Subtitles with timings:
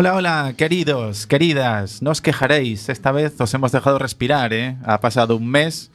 [0.00, 4.76] Hola, hola, queridos, queridas, no os quejaréis, esta vez os hemos dejado respirar, ¿eh?
[4.84, 5.90] Ha pasado un mes,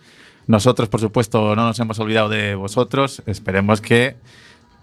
[0.46, 4.18] nosotros por supuesto no nos hemos olvidado de vosotros, esperemos que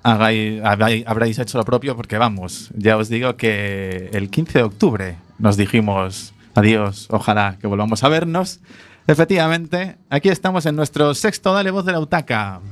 [0.03, 4.65] hagáis, habráis, habráis hecho lo propio porque vamos, ya os digo que el 15 de
[4.65, 8.61] octubre nos dijimos adiós, ojalá que volvamos a vernos.
[9.07, 12.63] Efectivamente, aquí estamos en nuestro sexto Dale Voz de la Utaca.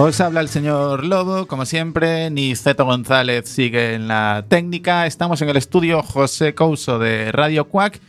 [0.00, 5.06] Os habla el señor Lobo, como siempre, Niceto González sigue en la técnica.
[5.06, 8.00] Estamos en el estudio José Couso de Radio Cuac.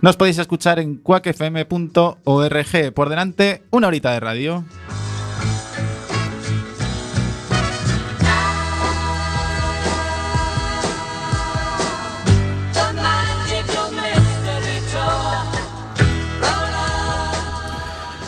[0.00, 2.14] Nos podéis escuchar en cuacfm.org.
[2.94, 4.64] Por delante, una horita de radio.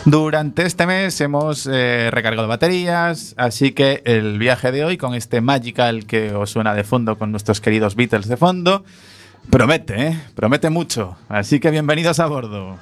[0.07, 5.41] Durante este mes hemos eh, recargado baterías, así que el viaje de hoy con este
[5.41, 8.85] Magical que os suena de fondo con nuestros queridos Beatles de fondo,
[9.49, 10.21] promete, ¿eh?
[10.33, 11.17] promete mucho.
[11.27, 12.77] Así que bienvenidos a bordo.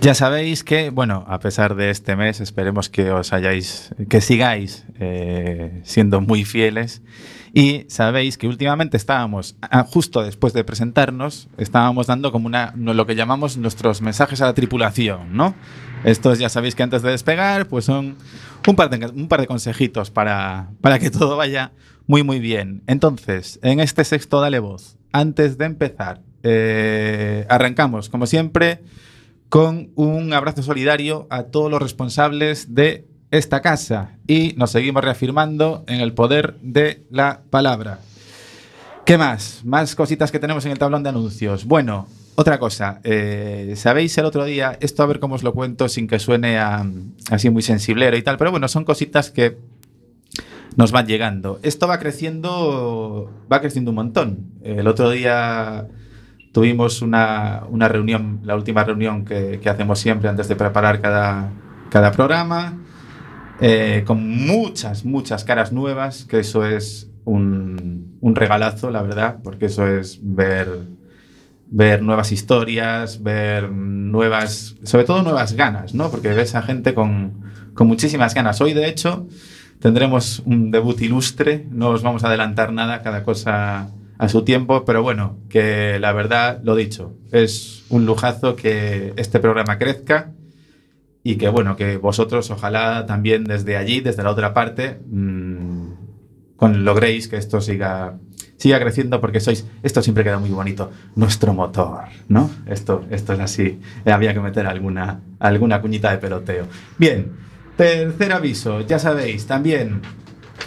[0.00, 4.86] Ya sabéis que, bueno, a pesar de este mes, esperemos que os hayáis, que sigáis
[4.98, 7.02] eh, siendo muy fieles.
[7.52, 9.56] Y sabéis que últimamente estábamos,
[9.88, 14.54] justo después de presentarnos, estábamos dando como una, lo que llamamos nuestros mensajes a la
[14.54, 15.54] tripulación, ¿no?
[16.04, 18.16] Estos ya sabéis que antes de despegar, pues son
[18.66, 21.72] un par de, un par de consejitos para, para que todo vaya
[22.06, 22.82] muy, muy bien.
[22.86, 28.80] Entonces, en este sexto Dale Voz, antes de empezar, eh, arrancamos, como siempre,
[29.50, 35.84] con un abrazo solidario a todos los responsables de esta casa y nos seguimos reafirmando
[35.88, 37.98] en el poder de la palabra.
[39.04, 39.62] ¿Qué más?
[39.64, 41.64] Más cositas que tenemos en el tablón de anuncios.
[41.64, 42.06] Bueno,
[42.36, 43.00] otra cosa.
[43.02, 46.56] Eh, Sabéis el otro día, esto a ver cómo os lo cuento sin que suene
[46.56, 49.58] así muy sensiblero y tal, pero bueno, son cositas que
[50.76, 51.58] nos van llegando.
[51.64, 54.52] Esto va creciendo, va creciendo un montón.
[54.62, 55.88] El otro día
[56.52, 61.50] Tuvimos una, una reunión, la última reunión que, que, hacemos siempre antes de preparar cada,
[61.90, 62.76] cada programa,
[63.60, 69.66] eh, con muchas, muchas caras nuevas, que eso es un, un, regalazo, la verdad, porque
[69.66, 70.68] eso es ver,
[71.68, 76.10] ver nuevas historias, ver nuevas, sobre todo nuevas ganas, ¿no?
[76.10, 77.42] Porque ves a gente con,
[77.74, 78.60] con muchísimas ganas.
[78.60, 79.28] Hoy, de hecho,
[79.78, 83.90] tendremos un debut ilustre, no os vamos a adelantar nada, cada cosa
[84.20, 89.40] a su tiempo, pero bueno, que la verdad, lo dicho, es un lujazo que este
[89.40, 90.32] programa crezca
[91.22, 95.92] y que bueno, que vosotros ojalá también desde allí, desde la otra parte, mmm,
[96.54, 98.18] con, logréis que esto siga,
[98.58, 102.50] siga creciendo porque sois, esto siempre queda muy bonito, nuestro motor, ¿no?
[102.66, 106.66] Esto, esto es así, había que meter alguna, alguna cuñita de peloteo.
[106.98, 107.32] Bien,
[107.78, 110.02] tercer aviso, ya sabéis, también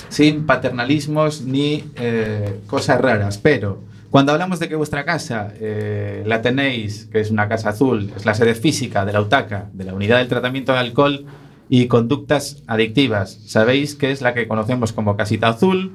[0.10, 3.82] sin paternalismos ni eh, cosas raras, pero
[4.14, 8.28] cuando hablamos de que vuestra casa eh, la tenéis, que es una casa azul, es
[8.28, 11.26] la sede física de la UTACA, de la Unidad del Tratamiento de Alcohol
[11.68, 15.94] y Conductas Adictivas, sabéis que es la que conocemos como Casita Azul,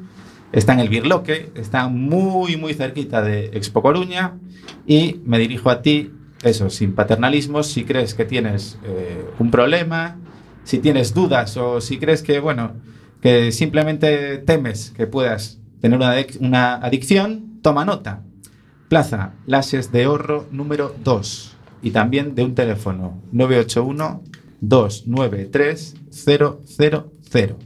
[0.50, 4.34] está en el Birloque, está muy, muy cerquita de Expo Coruña
[4.84, 6.10] y me dirijo a ti,
[6.42, 10.16] eso, sin paternalismos, si crees que tienes eh, un problema,
[10.64, 12.72] si tienes dudas o si crees que, bueno,
[13.20, 18.22] que simplemente temes que puedas tener una, una adicción, toma nota.
[18.88, 24.22] Plaza Lases de Horro número 2 y también de un teléfono 981
[24.60, 27.58] 293 000.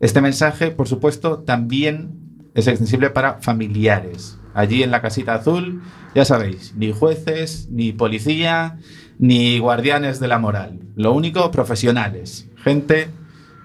[0.00, 4.38] Este mensaje, por supuesto, también es extensible para familiares.
[4.54, 5.82] Allí en la casita azul,
[6.14, 8.78] ya sabéis, ni jueces, ni policía,
[9.18, 10.80] ni guardianes de la moral.
[10.96, 12.48] Lo único, profesionales.
[12.56, 13.08] Gente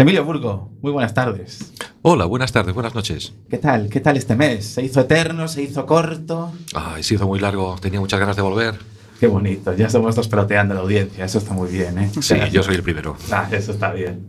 [0.01, 1.75] Emilio Burgo, muy buenas tardes.
[2.01, 3.35] Hola, buenas tardes, buenas noches.
[3.51, 3.91] ¿Qué tal?
[3.91, 4.65] ¿Qué tal este mes?
[4.65, 5.47] ¿Se hizo eterno?
[5.47, 6.55] ¿Se hizo corto?
[6.75, 8.77] Ay, se hizo muy largo, tenía muchas ganas de volver.
[9.21, 12.11] Qué bonito, ya somos dos peloteando la audiencia, eso está muy bien, ¿eh?
[12.19, 13.15] Sí, yo soy el primero.
[13.31, 14.27] Ah, eso está bien.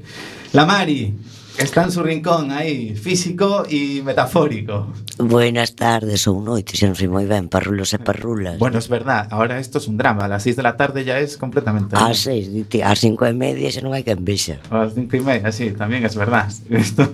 [0.52, 1.16] La Mari
[1.58, 4.88] está en su rincón aí, físico e metafórico.
[5.22, 8.58] Buenas tardes ou noites, xa non sei moi ben, parrulos e parrulas.
[8.58, 10.26] Bueno, es verdad, ahora esto es un drama.
[10.26, 11.94] A las 6 de la tarde ya es completamente.
[11.94, 14.58] Ás seis, dite, ás cinco e media xa non hai quen vexa.
[14.74, 16.50] A las 5 y media, sí, también es verdad.
[16.74, 17.06] Esto.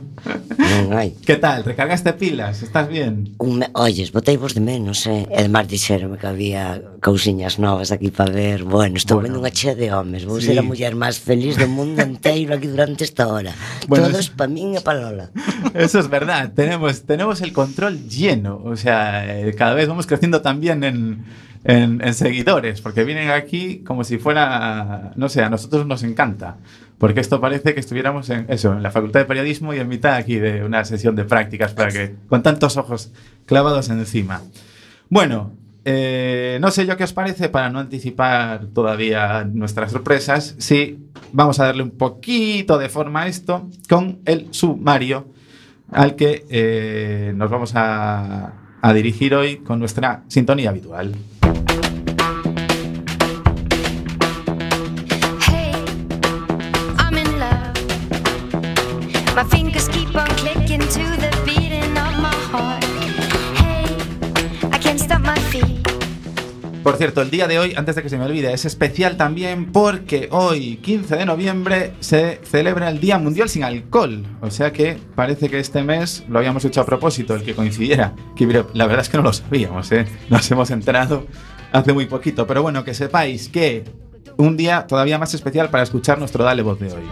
[0.57, 1.13] Non hai.
[1.25, 1.67] ¿Qué tal?
[1.67, 2.63] ¿Recargaste pilas?
[2.63, 3.35] ¿Estás bien?
[3.43, 3.67] Un me...
[3.75, 5.27] Oyes, botei vos de menos, eh?
[5.27, 8.63] E además dixeronme que había cousiñas novas aquí para ver.
[8.63, 9.35] Bueno, estou Bueno.
[9.35, 10.23] vendo unha chea de homes.
[10.23, 10.55] Vou Sí.
[10.55, 13.51] ser a muller máis feliz do mundo inteiro aquí durante esta hora.
[13.91, 15.29] Bueno, Todos es- pa min e pa Lola.
[15.73, 16.51] Eso es verdad.
[16.53, 18.61] Tenemos, tenemos el control lleno.
[18.63, 21.25] O sea, eh, cada vez vamos creciendo también en,
[21.63, 26.57] en, en seguidores, porque vienen aquí como si fuera, no sé, a nosotros nos encanta.
[26.97, 30.15] Porque esto parece que estuviéramos en eso, en la Facultad de Periodismo y en mitad
[30.15, 33.11] aquí de una sesión de prácticas para que, con tantos ojos
[33.45, 34.41] clavados encima.
[35.09, 35.53] Bueno,
[35.89, 40.53] eh, no sé yo qué os parece para no anticipar todavía nuestras sorpresas.
[40.57, 45.29] Sí, vamos a darle un poquito de forma a esto con el sumario
[45.89, 48.51] al que eh, nos vamos a,
[48.81, 51.15] a dirigir hoy con nuestra sintonía habitual.
[66.87, 69.73] Por cierto, el día de hoy, antes de que se me olvide, es especial también
[69.73, 74.25] porque hoy, 15 de noviembre, se celebra el Día Mundial sin Alcohol.
[74.39, 78.15] O sea que parece que este mes lo habíamos hecho a propósito, el que coincidiera.
[78.73, 80.07] La verdad es que no lo sabíamos, ¿eh?
[80.29, 81.27] Nos hemos enterado
[81.73, 82.47] hace muy poquito.
[82.47, 83.83] Pero bueno, que sepáis que
[84.37, 87.03] un día todavía más especial para escuchar nuestro Dale Voz de hoy.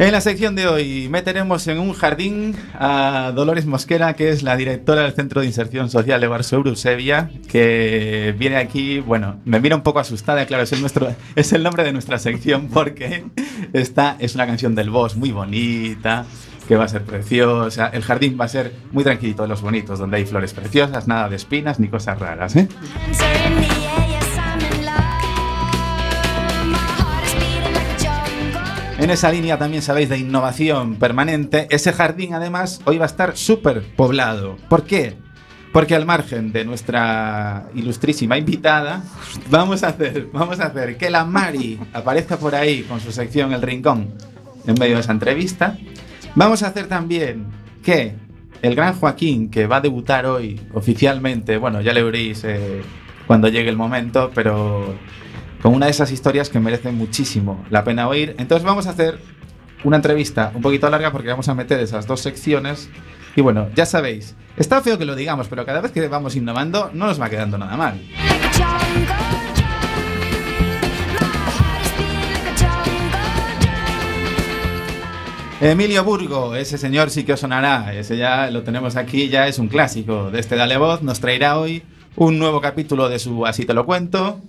[0.00, 4.56] En la sección de hoy meteremos en un jardín a Dolores Mosquera, que es la
[4.56, 9.76] directora del Centro de Inserción Social de Varsovia, Eusebia, que viene aquí, bueno, me mira
[9.76, 13.26] un poco asustada, claro, es el, nuestro, es el nombre de nuestra sección porque
[13.74, 16.24] esta es una canción del boss muy bonita,
[16.66, 17.90] que va a ser preciosa.
[17.92, 21.28] El jardín va a ser muy tranquilito de los bonitos, donde hay flores preciosas, nada
[21.28, 22.68] de espinas ni cosas raras, ¿eh?
[29.00, 31.66] En esa línea también sabéis de innovación permanente.
[31.70, 34.58] Ese jardín además hoy va a estar súper poblado.
[34.68, 35.16] ¿Por qué?
[35.72, 39.02] Porque al margen de nuestra ilustrísima invitada,
[39.48, 43.54] vamos a hacer, vamos a hacer que la Mari aparezca por ahí con su sección
[43.54, 44.12] El Rincón
[44.66, 45.78] en medio de esa entrevista.
[46.34, 47.46] Vamos a hacer también
[47.82, 48.14] que
[48.60, 52.82] el gran Joaquín, que va a debutar hoy oficialmente, bueno, ya le veréis eh,
[53.26, 54.94] cuando llegue el momento, pero
[55.62, 58.34] con una de esas historias que merecen muchísimo la pena oír.
[58.38, 59.18] Entonces vamos a hacer
[59.84, 62.88] una entrevista un poquito larga porque vamos a meter esas dos secciones.
[63.36, 66.90] Y bueno, ya sabéis, está feo que lo digamos, pero cada vez que vamos innovando
[66.92, 68.00] no nos va quedando nada mal.
[75.62, 79.58] Emilio Burgo, ese señor sí que os sonará, ese ya lo tenemos aquí, ya es
[79.58, 81.82] un clásico de este Dale Voz, nos traerá hoy
[82.16, 84.40] un nuevo capítulo de su Así te lo cuento.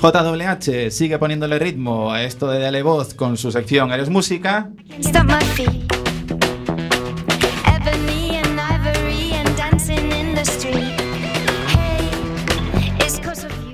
[0.00, 4.70] JWH sigue poniéndole ritmo a esto de Dale Voz con su sección Eres Música.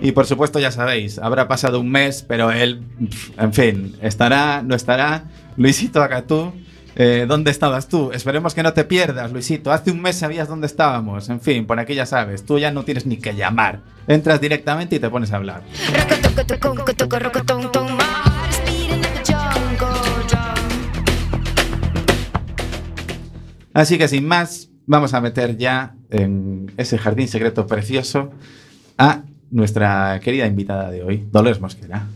[0.01, 2.83] Y por supuesto, ya sabéis, habrá pasado un mes, pero él,
[3.39, 5.25] en fin, estará, no estará.
[5.57, 6.53] Luisito Acatú,
[6.97, 8.13] eh, ¿dónde estabas tú?
[8.13, 9.73] Esperemos que no te pierdas, Luisito.
[9.73, 11.29] Hace un mes sabías dónde estábamos.
[11.29, 13.81] En fin, por aquí ya sabes, tú ya no tienes ni que llamar.
[14.07, 15.63] Entras directamente y te pones a hablar.
[23.73, 28.31] Así que sin más, vamos a meter ya en ese jardín secreto precioso
[28.99, 32.07] a nuestra querida invitada de hoy, Dolores Mosquera.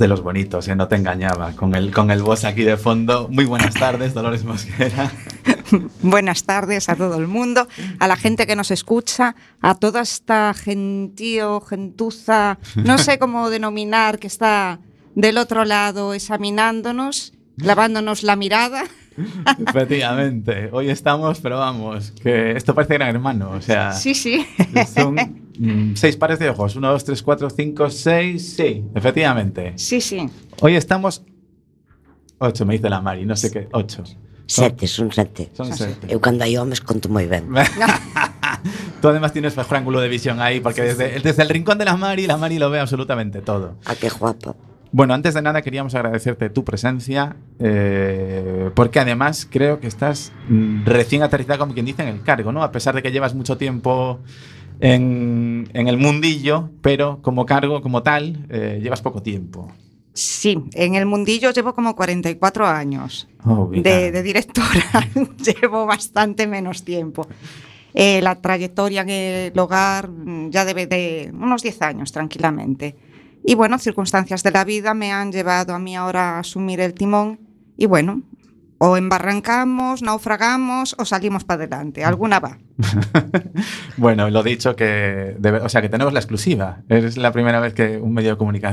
[0.00, 0.74] De los bonitos, ¿eh?
[0.74, 1.52] no te engañaba.
[1.52, 3.28] Con el, con el boss aquí de fondo.
[3.30, 5.12] Muy buenas tardes, Dolores Mosquera.
[6.02, 7.68] Buenas tardes a todo el mundo,
[8.00, 14.18] a la gente que nos escucha, a toda esta gentío, gentuza, no sé cómo denominar,
[14.18, 14.80] que está
[15.14, 18.84] del otro lado examinándonos, lavándonos la mirada.
[19.66, 24.46] Efectivamente, hoy estamos, pero vamos, que esto parece gran hermano, o sea, Sí, sí.
[24.94, 25.16] son
[25.58, 29.72] mm, seis pares de ojos, uno, dos, tres, cuatro, cinco, seis, sí, efectivamente.
[29.76, 30.28] Sí, sí.
[30.60, 31.22] Hoy estamos,
[32.38, 34.04] ocho, me dice la Mari, no sé qué, ocho.
[34.46, 35.48] Sete, son sete.
[35.54, 36.10] Son sete.
[36.10, 37.54] Eu cando hai homes conto moi ben.
[39.00, 41.96] Tú además tienes mejor ángulo de visión ahí, porque desde, desde el rincón de la
[41.96, 43.78] Mari, la Mari lo ve absolutamente todo.
[43.86, 44.56] A que guapa.
[44.92, 50.84] Bueno, antes de nada queríamos agradecerte tu presencia, eh, porque además creo que estás mm,
[50.84, 52.64] recién aterrizada, como quien dice, en el cargo, ¿no?
[52.64, 54.18] A pesar de que llevas mucho tiempo
[54.80, 59.70] en, en el mundillo, pero como cargo, como tal, eh, llevas poco tiempo.
[60.12, 63.28] Sí, en el mundillo llevo como 44 años.
[63.44, 67.28] Oh, de directora llevo bastante menos tiempo.
[67.94, 72.96] Eh, la trayectoria en el hogar mm, ya debe de unos 10 años tranquilamente.
[73.44, 76.94] Y bueno, circunstancias de la vida me han llevado a mí ahora a asumir el
[76.94, 77.40] timón
[77.76, 78.22] y bueno,
[78.78, 82.58] o embarrancamos, naufragamos o salimos para adelante, alguna va.
[83.96, 86.78] bueno, lo dicho que, o sea, que tenemos la exclusiva.
[86.88, 88.70] Es la primera vez que un medio de comunicación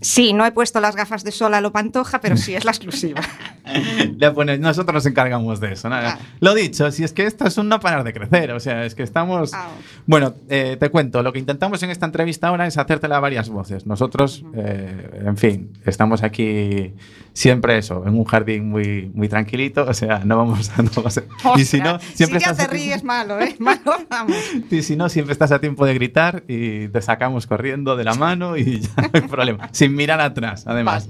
[0.00, 2.70] Sí, no he puesto las gafas de sol a lo pantoja, pero sí es la
[2.70, 3.20] exclusiva.
[4.34, 5.88] pone, nosotros nos encargamos de eso.
[5.90, 6.18] Ah.
[6.40, 8.94] Lo dicho, si es que esto es un no parar de crecer, o sea, es
[8.94, 9.52] que estamos...
[9.54, 9.68] Ah.
[10.06, 13.48] Bueno, eh, te cuento, lo que intentamos en esta entrevista ahora es hacértela a varias
[13.48, 13.86] voces.
[13.86, 16.94] Nosotros, eh, en fin, estamos aquí
[17.34, 20.82] siempre eso, en un jardín muy, muy tranquilito, o sea, no vamos a...
[20.82, 21.22] no vamos a-
[21.58, 23.56] y si no, Ostras, siempre si ya estás te ríes malo, ¿eh?
[23.60, 24.36] Malo, vamos.
[24.70, 28.14] y si no, siempre estás a tiempo de gritar y te sacamos corriendo de la
[28.14, 29.68] mano y ya no hay problema.
[29.72, 31.08] Sin mirar atrás, además.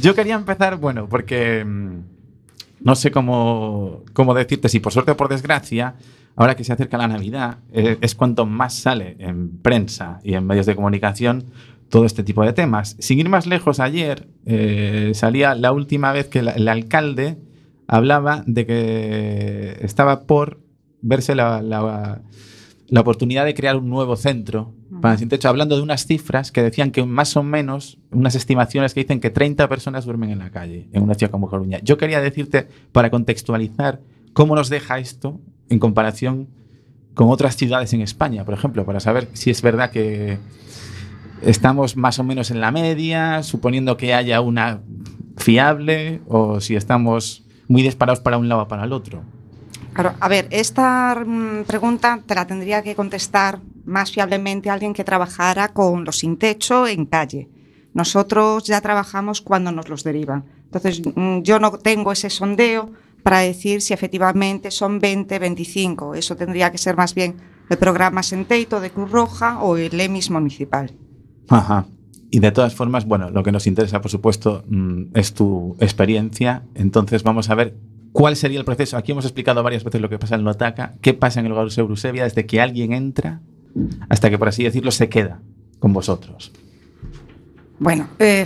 [0.00, 1.90] Yo quería empezar, bueno, porque mm,
[2.82, 5.94] no sé cómo, cómo decirte, si por suerte o por desgracia,
[6.36, 10.46] ahora que se acerca la Navidad, eh, es cuanto más sale en prensa y en
[10.46, 11.44] medios de comunicación
[11.90, 12.96] todo este tipo de temas.
[12.98, 17.36] Sin ir más lejos, ayer eh, salía la última vez que la- el alcalde
[17.88, 20.60] hablaba de que estaba por
[21.02, 22.22] verse la, la-
[22.88, 26.62] la oportunidad de crear un nuevo centro para sin techo, hablando de unas cifras que
[26.62, 30.50] decían que más o menos, unas estimaciones que dicen que 30 personas duermen en la
[30.50, 31.78] calle en una ciudad como Coruña.
[31.84, 34.00] Yo quería decirte, para contextualizar,
[34.32, 36.48] cómo nos deja esto en comparación
[37.14, 40.38] con otras ciudades en España, por ejemplo, para saber si es verdad que
[41.42, 44.80] estamos más o menos en la media, suponiendo que haya una
[45.36, 49.22] fiable, o si estamos muy disparados para un lado o para el otro.
[49.92, 55.04] Claro, a ver, esta mm, pregunta te la tendría que contestar más fiablemente alguien que
[55.04, 57.48] trabajara con los sin techo en calle.
[57.92, 60.44] Nosotros ya trabajamos cuando nos los derivan.
[60.64, 62.90] Entonces, mm, yo no tengo ese sondeo
[63.22, 66.14] para decir si efectivamente son 20, 25.
[66.14, 67.36] Eso tendría que ser más bien
[67.68, 70.92] el programa Senteito de Cruz Roja o el EMIS municipal.
[71.50, 71.86] Ajá.
[72.30, 76.62] Y de todas formas, bueno, lo que nos interesa, por supuesto, mm, es tu experiencia.
[76.74, 77.76] Entonces vamos a ver
[78.12, 78.96] cuál sería el proceso.
[78.96, 81.68] Aquí hemos explicado varias veces lo que pasa en Notaca, qué pasa en el Hogar
[81.76, 83.40] Eusebia desde que alguien entra
[84.08, 85.40] hasta que, por así decirlo, se queda
[85.80, 86.52] con vosotros.
[87.80, 88.44] Bueno, eh,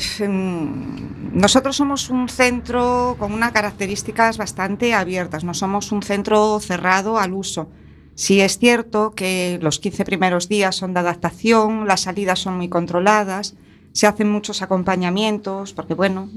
[1.33, 7.35] nosotros somos un centro con unas características bastante abiertas, no somos un centro cerrado al
[7.35, 7.69] uso.
[8.15, 12.69] Sí es cierto que los 15 primeros días son de adaptación, las salidas son muy
[12.69, 13.55] controladas,
[13.93, 16.29] se hacen muchos acompañamientos, porque bueno,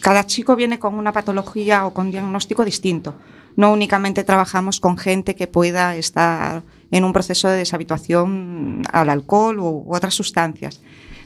[0.00, 3.14] cada chico viene con una patología o con diagnóstico distinto.
[3.56, 9.58] No únicamente trabajamos con gente que pueda estar en un proceso de deshabituación al alcohol
[9.58, 10.80] u otras sustancias.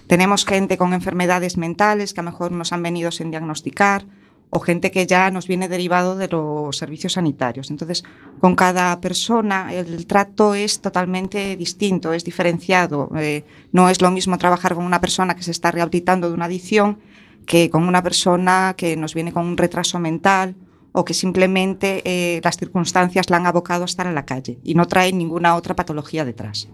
[0.07, 4.05] Tenemos gente con enfermedades mentales que a lo mejor nos han venido sin diagnosticar
[4.51, 7.71] o gente que ya nos viene derivado de los servicios sanitarios.
[7.71, 8.05] Entonces,
[8.41, 13.11] con cada persona el trato es totalmente distinto, es diferenciado.
[13.17, 16.45] Eh, no es lo mismo trabajar con una persona que se está rehabilitando de una
[16.45, 16.99] adicción
[17.47, 20.55] que con una persona que nos viene con un retraso mental
[20.93, 24.75] o que simplemente eh, las circunstancias la han abocado a estar en la calle y
[24.75, 26.69] no trae ninguna otra patología detrás.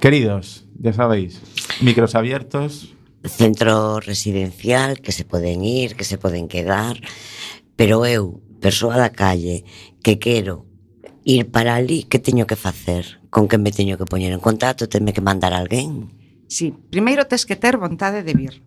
[0.00, 1.40] Queridos, ya sabéis,
[1.80, 2.95] micros abiertos.
[3.28, 7.00] centro residencial que se poden ir, que se poden quedar,
[7.76, 9.64] pero eu, persoa da calle,
[10.02, 10.66] que quero
[11.24, 13.20] ir para ali, que teño que facer?
[13.30, 14.88] Con que me teño que poñer en contacto?
[14.88, 16.10] Tenme que mandar alguén?
[16.48, 18.62] Sí, primeiro tes que ter vontade de vir.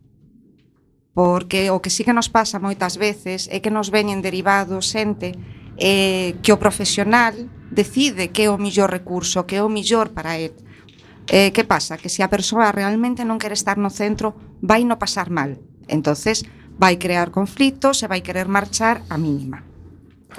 [1.16, 5.34] Porque o que sí que nos pasa moitas veces é que nos veñen derivados xente
[5.80, 7.34] eh, que o profesional
[7.72, 10.69] decide que é o millor recurso, que é o millor para ele
[11.30, 11.98] Eh, que pasa?
[11.98, 14.34] Que se a persoa realmente non quere estar no centro,
[14.66, 15.62] vai no pasar mal.
[15.86, 16.42] Entonces,
[16.82, 19.62] vai crear conflitos e vai querer marchar a mínima.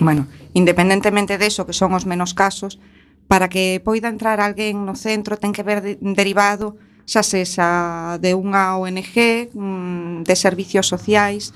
[0.03, 2.83] Bueno, independentemente deso, que son os menos casos,
[3.31, 6.75] para que poida entrar alguén no centro ten que ver de, derivado
[7.07, 11.55] xa sexa de unha ONG, mm, de servicios sociais,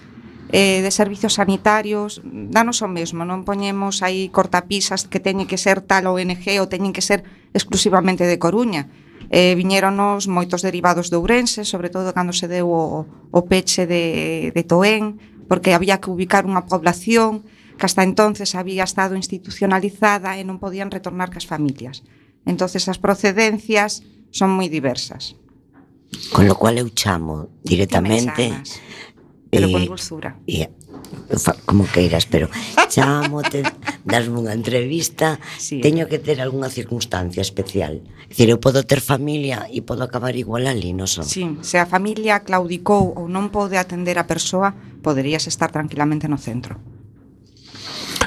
[0.54, 5.82] eh, de servicios sanitarios, danos o mesmo, non poñemos aí cortapisas que teñen que ser
[5.82, 8.86] tal ONG ou teñen que ser exclusivamente de Coruña
[9.34, 13.02] eh, viñéronos moitos derivados de Ourense, sobre todo cando se deu o,
[13.34, 15.18] o peche de, de Toén,
[15.50, 17.42] porque había que ubicar unha población
[17.74, 22.06] que hasta entonces había estado institucionalizada e non podían retornar cas familias.
[22.46, 25.34] entonces as procedencias son moi diversas.
[26.30, 28.54] Con lo cual eu chamo directamente...
[29.50, 30.30] Pero eh, con dulzura.
[30.46, 30.70] E,
[31.66, 32.48] como queiras, pero
[32.88, 33.62] chamote,
[34.04, 35.80] dasme unha entrevista, sí.
[35.80, 38.00] teño que ter algunha circunstancia especial.
[38.00, 41.24] É dicir, eu podo ter familia e podo acabar igual ali, non son?
[41.26, 46.36] Sí, se a familia claudicou ou non pode atender a persoa, poderías estar tranquilamente no
[46.36, 46.80] centro.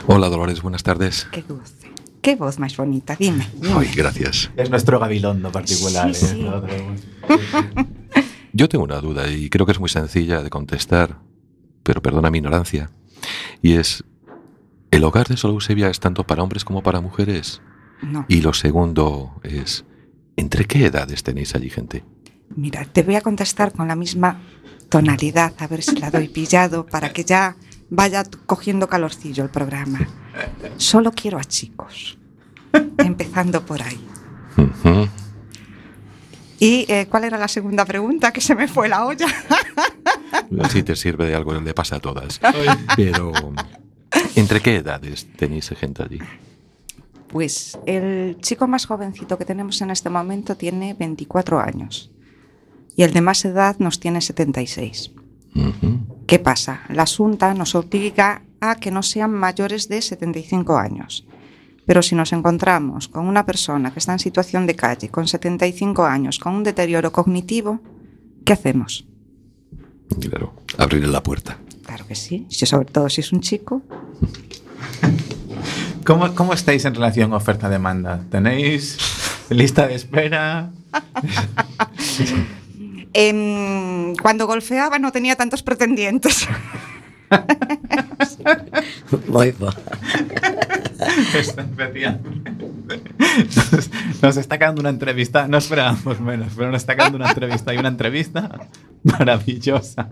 [0.08, 1.28] Hola, Dolores, buenas tardes.
[1.32, 1.92] Que dulce.
[2.22, 3.48] Qué voz máis bonita, dime.
[3.56, 3.76] dime.
[3.78, 4.52] Ay, gracias.
[4.58, 6.14] Es nuestro gabilondo particular.
[6.14, 6.44] Sí, sí.
[6.44, 6.92] ¿eh?
[8.54, 11.20] Yo tengo una duda y creo que es muy sencilla de contestar.
[11.88, 12.92] Pero perdona mi ignorancia.
[13.62, 14.04] Y es,
[14.92, 17.62] ¿el hogar de Solo Eusebia es tanto para hombres como para mujeres?
[18.02, 19.86] No, Y lo segundo es,
[20.36, 22.04] ¿entre qué edades tenéis allí gente?
[22.56, 24.42] mira, te voy a contestar con la misma
[24.90, 27.56] tonalidad, a ver si la doy pillado, para que ya
[27.90, 30.00] vaya cogiendo calorcillo el programa.
[30.76, 32.18] Solo quiero a chicos,
[32.98, 34.00] empezando por ahí.
[34.58, 35.08] Ujú.
[36.60, 38.32] ¿Y eh, cuál era la segunda pregunta?
[38.32, 39.28] Que se me fue la olla.
[40.70, 42.40] Si te sirve de algo, le pasa a todas.
[42.96, 43.32] Pero,
[44.36, 46.20] ¿entre qué edades tenéis gente allí?
[47.28, 52.12] Pues el chico más jovencito que tenemos en este momento tiene 24 años
[52.96, 55.12] y el de más edad nos tiene 76.
[55.56, 56.00] Ujú.
[56.26, 56.82] ¿Qué pasa?
[56.90, 61.26] La Junta nos obliga a que no sean mayores de 75 años.
[61.88, 66.06] Pero si nos encontramos con una persona que está en situación de calle, con 75
[66.06, 67.80] años, con un deterioro cognitivo,
[68.46, 69.08] ¿qué hacemos?
[70.20, 71.58] Claro, abrirle la puerta.
[71.86, 73.82] Claro que sí, si sobre todo si es un chico.
[76.06, 78.22] ¿Cómo, ¿Cómo estáis en relación oferta-demanda?
[78.30, 78.98] ¿Tenéis
[79.50, 80.72] lista de espera?
[83.14, 86.48] Em, cuando golfeaba no tenía tantos pretendientes.
[94.22, 97.78] Nos está quedando una entrevista, no esperábamos menos, pero nos está quedando una entrevista y
[97.78, 98.68] una entrevista
[99.04, 100.10] maravillosa.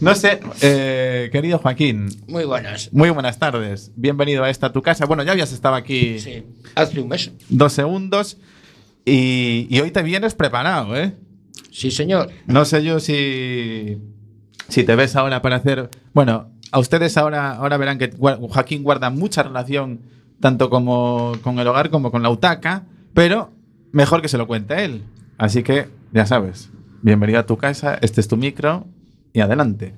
[0.00, 2.92] No sé, eh, querido Joaquín, Muy buenas.
[2.92, 3.92] muy buenas tardes.
[3.96, 5.06] Bienvenido a esta tu casa.
[5.06, 7.32] Bueno, ya habías estado aquí Sí, hace un mes.
[7.48, 8.38] dos segundos
[9.04, 11.14] y, y hoy te vienes preparado, ¿eh?
[11.70, 12.30] Sí, señor.
[12.46, 13.98] No sé yo si,
[14.68, 15.90] si te ves ahora para hacer.
[16.12, 20.00] Bueno, a ustedes ahora, ahora verán que Joaquín guarda mucha relación
[20.40, 22.82] tanto como con el hogar como con la utaca,
[23.14, 23.52] pero
[23.92, 25.04] mejor que se lo cuente él.
[25.38, 28.88] Así que, ya sabes, bienvenido a tu casa, este es tu micro
[29.32, 29.94] y adelante.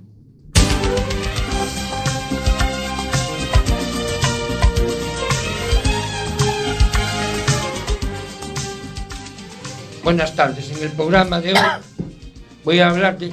[10.04, 10.76] Buenas tardes.
[10.76, 11.58] En el programa de hoy
[12.64, 13.32] voy a hablar de.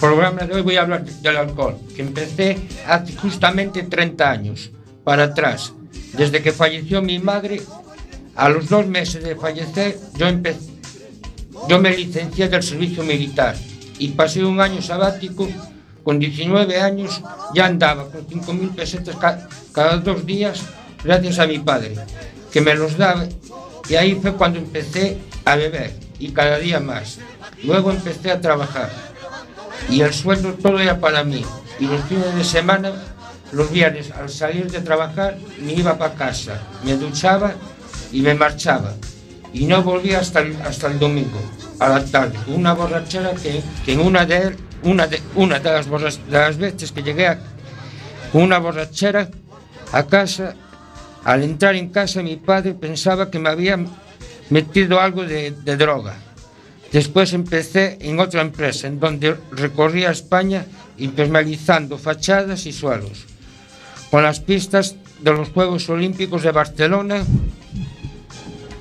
[0.00, 4.70] Programa de hoy voy a hablar de- del alcohol, que empecé hace justamente 30 años,
[5.04, 5.72] para atrás.
[6.14, 7.60] Desde que falleció mi madre,
[8.36, 10.70] a los dos meses de fallecer, yo empecé.
[11.68, 13.54] Yo me licencié del servicio militar
[13.98, 15.48] y pasé un año sabático.
[16.02, 17.20] Con 19 años
[17.54, 20.62] ya andaba con 5.000 pesetas ca- cada dos días
[21.04, 21.94] gracias a mi padre,
[22.50, 23.26] que me los daba.
[23.88, 27.18] Y ahí fue cuando empecé a beber y cada día más.
[27.62, 28.90] Luego empecé a trabajar
[29.90, 31.44] y el sueldo todo era para mí.
[31.78, 32.92] Y los fines de semana,
[33.52, 37.54] los viernes al salir de trabajar, me iba para casa, me duchaba
[38.12, 38.94] y me marchaba.
[39.52, 41.40] Y no volvía hasta el, hasta el domingo,
[41.80, 45.88] a la tarde, una borrachera que, que en una de, una de, una de, las,
[45.88, 46.20] borras-
[46.56, 47.38] veces que llegué a,
[48.32, 49.28] una borrachera
[49.92, 50.54] a casa,
[51.24, 53.76] al entrar en casa mi padre pensaba que me había
[54.50, 56.14] metido algo de, de droga.
[56.92, 60.66] Después empecé en otra empresa, en donde recorría España
[60.98, 63.26] impermeabilizando fachadas y suelos,
[64.10, 67.24] con las pistas de los Juegos Olímpicos de Barcelona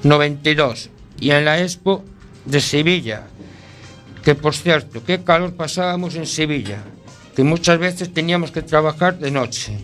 [0.03, 2.03] 92 y en la Expo
[2.45, 3.27] de Sevilla,
[4.23, 6.79] que por cierto, qué calor pasábamos en Sevilla,
[7.35, 9.77] que muchas veces teníamos que trabajar de noche.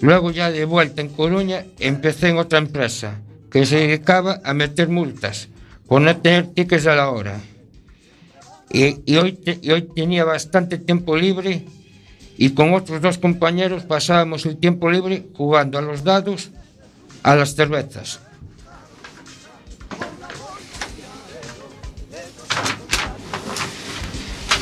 [0.00, 4.88] Luego ya de vuelta en Coruña empecé en otra empresa, que se dedicaba a meter
[4.88, 5.48] multas
[5.90, 7.40] por no tener tickets a la hora.
[8.70, 11.64] Y, hoy, y hoy tenía bastante tiempo libre
[12.38, 16.50] y con otros dos compañeros pasábamos el tiempo libre jugando a los dados,
[17.24, 18.20] a las cervezas.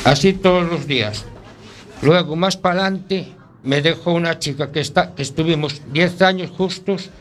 [0.05, 1.25] Así todos los días.
[2.01, 3.27] Luego, más para adelante,
[3.61, 7.11] me dejó una chica que, está, que estuvimos 10 años justos,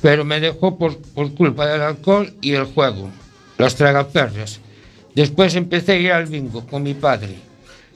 [0.00, 3.10] pero me dejó por, por culpa del alcohol y el juego,
[3.58, 4.60] las tragaperras.
[5.14, 7.34] Después empecé a ir al bingo con mi padre,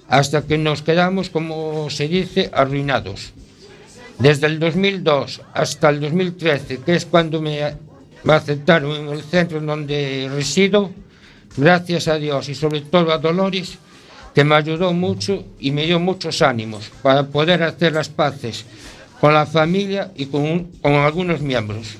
[0.08, 3.32] hasta que nos quedamos, como se dice, arruinados.
[4.18, 7.60] Desde el 2002 hasta el 2013, que es cuando me,
[8.28, 10.90] aceptaron en el centro en donde resido,
[11.56, 13.78] gracias a Dios y sobre todo a Dolores,
[14.34, 18.64] que me ayudó mucho y me dio muchos ánimos para poder hacer las paces
[19.20, 21.96] con la familia y con, con algunos miembros.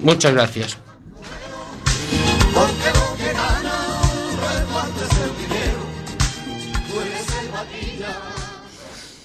[0.00, 0.87] Muchas gracias.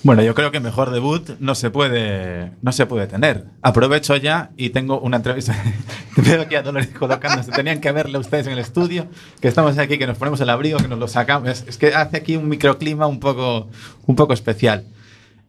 [0.04, 3.46] Bueno, yo creo que mejor debut no se puede, no se puede tener.
[3.62, 5.56] Aprovecho ya y tengo una entrevista.
[6.18, 7.52] Veo aquí a Dolores colocándose.
[7.52, 9.08] Tenían que verle ustedes en el estudio,
[9.39, 11.48] que estamos aquí, que nos ponemos el abrigo, que nos lo sacamos.
[11.48, 13.70] Es, es que hace aquí un microclima un poco,
[14.06, 14.84] un poco especial.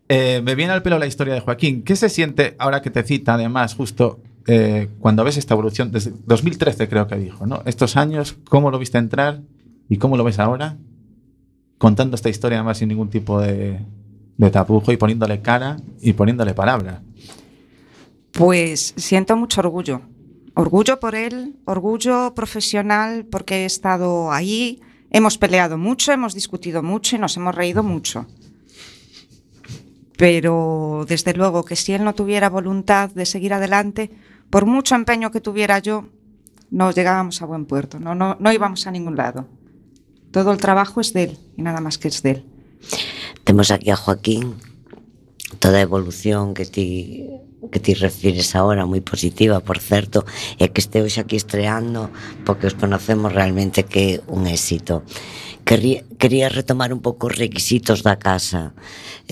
[0.08, 1.82] Eh, me viene al pelo la historia de Joaquín.
[1.82, 5.90] ¿Qué se siente ahora que te cita, además, justo eh, cuando ves esta evolución?
[5.90, 7.62] Desde 2013 creo que dijo, ¿no?
[7.64, 9.40] Estos años, ¿cómo lo viste entrar
[9.88, 10.76] y cómo lo ves ahora?
[11.78, 13.80] Contando esta historia además sin ningún tipo de,
[14.36, 17.02] de tapujo y poniéndole cara y poniéndole palabra.
[18.32, 20.02] Pues siento mucho orgullo.
[20.54, 27.16] Orgullo por él, orgullo profesional porque he estado ahí, hemos peleado mucho, hemos discutido mucho
[27.16, 28.26] y nos hemos reído mucho.
[30.16, 34.10] Pero desde luego que si él no tuviera voluntad de seguir adelante,
[34.48, 36.06] por mucho empeño que tuviera yo,
[36.70, 39.48] no llegábamos a buen puerto, no, no, no íbamos a ningún lado.
[40.30, 42.44] Todo el trabajo es de él y nada más que es de él.
[43.44, 44.56] Temos aquí a Joaquín,
[45.60, 47.28] toda a evolución que ti
[47.70, 50.24] que ti refires agora, moi positiva, por certo,
[50.60, 52.12] e que este hoxe aquí estreando,
[52.44, 55.02] porque os conocemos realmente que é un éxito.
[55.64, 58.76] Quería, quería retomar un pouco os requisitos da casa.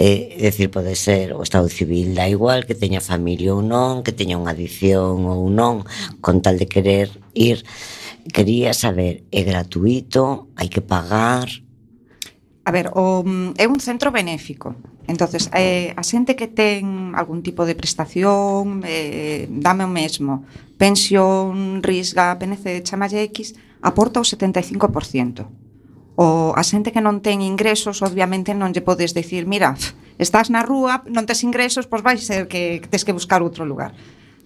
[0.01, 4.03] Eh, é dicir, pode ser o Estado Civil, da igual, que teña familia ou non,
[4.03, 5.85] que teña unha adicción ou non,
[6.25, 7.63] con tal de querer ir.
[8.33, 11.62] Quería saber, é gratuito, hai que pagar,
[12.65, 14.75] A ver, o, mm, é un centro benéfico.
[15.11, 20.47] Entonces, eh, a xente que ten algún tipo de prestación, eh, dame o mesmo,
[20.79, 25.51] pensión, risga, PNC, chamalle X, aporta o 75%.
[26.15, 29.75] O a xente que non ten ingresos, obviamente non lle podes decir, mira,
[30.23, 33.91] estás na rúa, non tes ingresos, pois vais ser que tes que buscar outro lugar.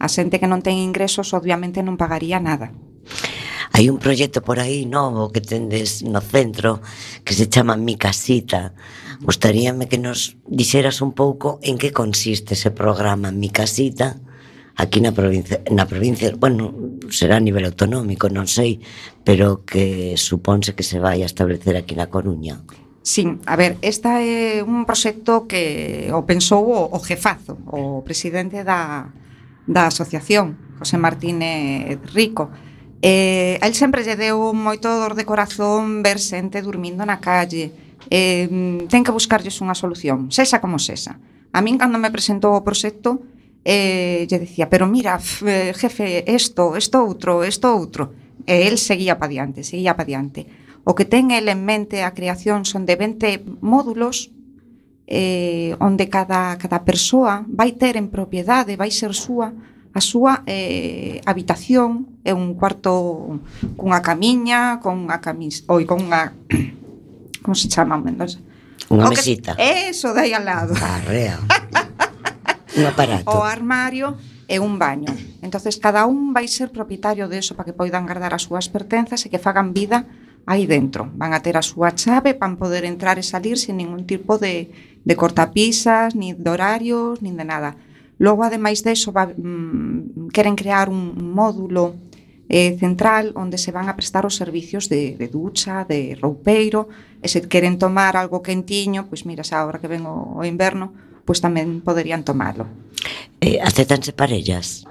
[0.00, 2.72] A xente que non ten ingresos, obviamente non pagaría nada.
[3.72, 6.79] Hai un proxecto por aí novo que tendes no centro
[7.24, 8.74] que se chama Mi Casita.
[9.20, 14.20] Gostaríame que nos dixeras un pouco en que consiste ese programa Mi Casita
[14.76, 16.74] aquí na provincia, na provincia, bueno,
[17.09, 18.79] será a nivel autonómico, non sei,
[19.24, 22.61] pero que supónse que se vai a establecer aquí na Coruña.
[23.00, 28.68] Sí, a ver, esta é un proxecto que o pensou o, o jefazo, o presidente
[28.68, 29.09] da,
[29.64, 32.52] da asociación, José Martínez Rico,
[33.07, 37.71] Eh, el sempre lle deu moito dor de corazón ver xente durmindo na calle.
[38.11, 38.51] Eh,
[38.90, 41.14] ten que buscarlles unha solución, sexa como sexa.
[41.55, 43.23] A min, cando me presentou o proxecto,
[43.62, 48.11] eh, lle decía, pero mira, eh, jefe, isto, isto outro, isto outro.
[48.42, 50.51] E el seguía pa diante, seguía pa diante.
[50.83, 54.35] O que ten el en mente a creación son de 20 módulos
[55.07, 59.55] eh, onde cada, cada persoa vai ter en propiedade, vai ser súa,
[59.97, 63.41] a súa eh, habitación é un cuarto
[63.81, 66.37] cunha camiña, con unha camis, oi, con unha
[67.43, 68.37] como se chama, Mendoza?
[68.93, 69.57] Unha mesita.
[69.57, 70.77] Que, eso de aí al lado.
[70.77, 71.41] Ah, Barrea.
[72.77, 73.25] un aparato.
[73.33, 75.09] O armario e un baño.
[75.41, 79.25] Entonces cada un vai ser propietario de eso para que poidan guardar as súas pertenzas
[79.25, 80.05] e que fagan vida
[80.45, 81.09] aí dentro.
[81.17, 84.69] Van a ter a súa chave para poder entrar e salir sin ningún tipo de,
[85.09, 87.81] de cortapisas, ni de horarios, nin de nada
[88.18, 91.96] Logo, ademais deso, va, mm, queren crear un, un módulo
[92.48, 96.88] eh, central onde se van a prestar os servicios de, de ducha, de roupeiro,
[97.20, 100.94] e se queren tomar algo quentiño, pois mira, xa agora que ven o, o inverno,
[101.26, 102.64] pois tamén poderían tomalo.
[103.42, 104.87] Eh, aceptanse parellas?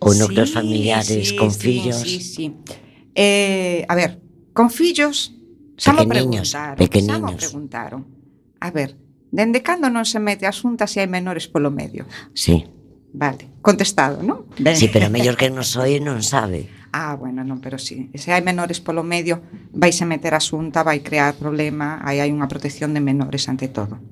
[0.00, 2.00] Ou núcleos sí, familiares sí, con sí, fillos?
[2.00, 2.44] Sí, sí.
[3.12, 4.22] Eh, a ver,
[4.54, 5.36] con fillos,
[5.76, 6.80] xa mo preguntaron.
[6.80, 8.00] Xa mo preguntaron.
[8.62, 8.96] A ver,
[9.30, 12.06] Dende cando non se mete a xunta se hai menores polo medio?
[12.34, 12.66] Sí.
[13.14, 14.46] Vale, contestado, non?
[14.58, 14.74] Ben.
[14.74, 16.66] Sí, pero mellor que non soe non sabe.
[16.90, 18.10] Ah, bueno, non, pero sí.
[18.18, 19.38] Se hai menores polo medio,
[19.70, 23.70] vai se meter a xunta, vai crear problema, aí hai unha protección de menores ante
[23.70, 24.02] todo.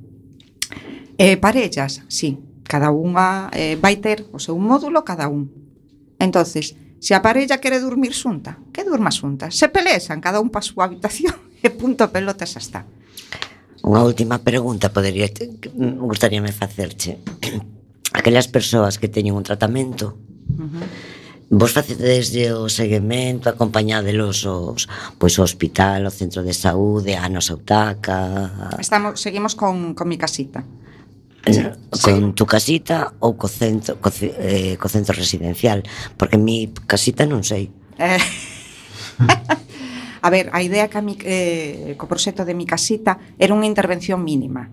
[1.18, 5.50] Eh, parellas, sí, cada unha eh, vai ter o seu módulo cada un.
[6.22, 9.50] Entonces, se a parella quere dormir xunta, que durma xunta.
[9.50, 11.34] Se pelesan cada un pa súa habitación
[11.66, 12.86] e punto pelotas está.
[13.88, 15.32] Unha última pregunta podería
[15.80, 17.16] gustaríame facerche.
[18.18, 20.20] Aquelas persoas que teñen un tratamento
[20.52, 20.84] uh -huh.
[21.48, 24.84] Vos facedes o seguimento, acompañadelos aos,
[25.16, 28.76] pois, ao hospital, ao centro de saúde, a nosa autaca.
[28.76, 30.60] Estamos, seguimos con, con mi casita.
[31.48, 31.72] Eh,
[32.04, 32.32] con sí.
[32.36, 35.80] tu casita ou co centro, co, eh, co centro residencial?
[36.20, 37.72] Porque mi casita non sei.
[37.96, 38.20] Eh.
[40.22, 43.66] A ver, a idea que a mi, eh, co proxecto de mi casita era unha
[43.66, 44.70] intervención mínima,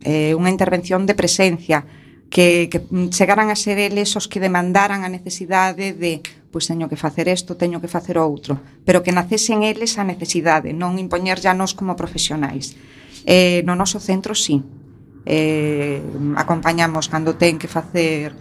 [0.00, 1.84] eh, unha intervención de presencia,
[2.30, 6.96] que, que chegaran a ser eles os que demandaran a necesidade de pois teño que
[6.96, 8.56] facer isto, teño que facer outro,
[8.88, 12.72] pero que nacesen eles a necesidade, non impoñer ya nos como profesionais.
[13.28, 14.64] Eh, no noso centro, sí.
[15.26, 16.00] Eh,
[16.38, 18.32] acompañamos cando ten que facer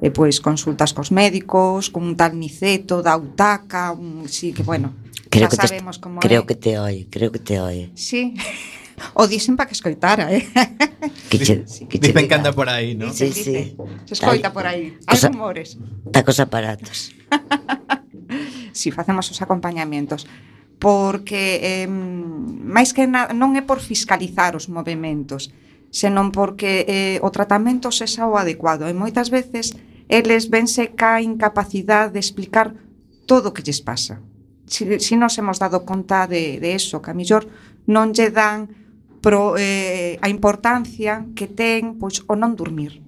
[0.00, 4.94] eh, pois consultas cos médicos, cun tal Niceto, da utaca, un, sí que bueno,
[5.30, 6.46] creo xa que sabemos te, como Creo é.
[6.46, 7.90] que te oye, creo que te oye.
[7.94, 8.34] Sí.
[9.14, 10.46] O dicen para que escoitara, eh?
[11.28, 11.86] Que che, sí.
[11.90, 13.10] que che dicen que anda por aí, non?
[13.10, 13.74] Sí, sí.
[14.06, 14.94] Se escoita por aí.
[15.10, 15.74] Hai rumores.
[16.14, 17.10] Tacos aparatos.
[18.70, 20.30] si sí, facemos os acompañamentos
[20.78, 25.48] porque eh, máis que na, non é por fiscalizar os movimentos,
[25.94, 28.90] senón porque eh, o tratamento sexa o adecuado.
[28.90, 29.78] E moitas veces
[30.10, 32.74] eles vense ca incapacidade de explicar
[33.30, 34.18] todo o que lles pasa.
[34.66, 37.46] Si, si nos hemos dado conta de, de eso, que a millor
[37.86, 38.74] non lle dan
[39.22, 42.98] pro, eh, a importancia que ten pois, o non dormir.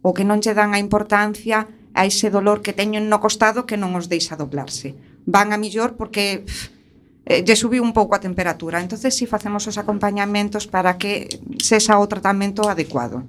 [0.00, 3.76] O que non lle dan a importancia a ese dolor que teñen no costado que
[3.76, 4.96] non os deixa doblarse.
[5.28, 6.79] Van a millor porque pff,
[7.26, 8.80] eh, lle subiu un pouco a temperatura.
[8.80, 11.28] entonces si facemos os acompañamentos para que
[11.62, 13.24] sexa o tratamento adecuado.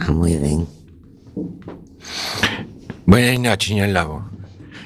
[0.00, 0.64] Ah, moi ben.
[3.06, 4.24] Buenas noches, señor Lobo.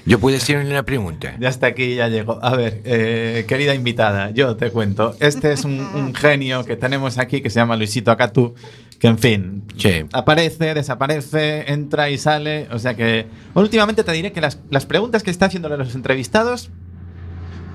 [0.04, 1.34] ¿Yo puedo hacerle una pregunta?
[1.40, 2.38] Ya hasta aquí, ya llegó.
[2.42, 5.16] A ver, eh, querida invitada, yo te cuento.
[5.18, 8.54] Este es un, un genio que tenemos aquí que se llama Luisito Acatú,
[9.00, 10.04] que en fin, Sí.
[10.12, 12.68] aparece, desaparece, entra y sale.
[12.70, 15.94] O sea que últimamente te diré que las, las preguntas que está haciéndole a los
[15.96, 16.70] entrevistados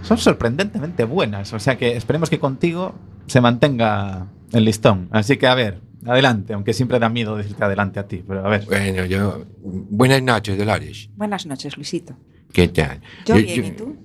[0.04, 1.54] son sorprendentemente buenas.
[1.54, 2.96] O sea que esperemos que contigo
[3.28, 5.08] se mantenga el listón.
[5.12, 8.50] Así que a ver, adelante, aunque siempre da miedo decirte adelante a ti, pero a
[8.50, 8.66] ver.
[8.66, 9.46] Bueno, yo...
[9.64, 11.10] Buenas noches, Dolores.
[11.16, 12.16] Buenas noches, Luisito.
[12.52, 13.02] ¿Qué tal?
[13.26, 13.96] Yo bien, ¿y tú?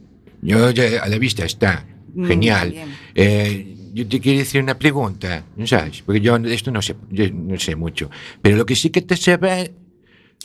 [0.43, 1.85] Yo ya a la vista está.
[2.15, 2.75] Mm, Genial.
[3.15, 6.03] Eh, yo te quiero decir una pregunta, ¿no sabes?
[6.03, 8.11] Porque yo de esto no sé, yo no sé mucho.
[8.43, 9.75] Pero lo que sí que te sé ver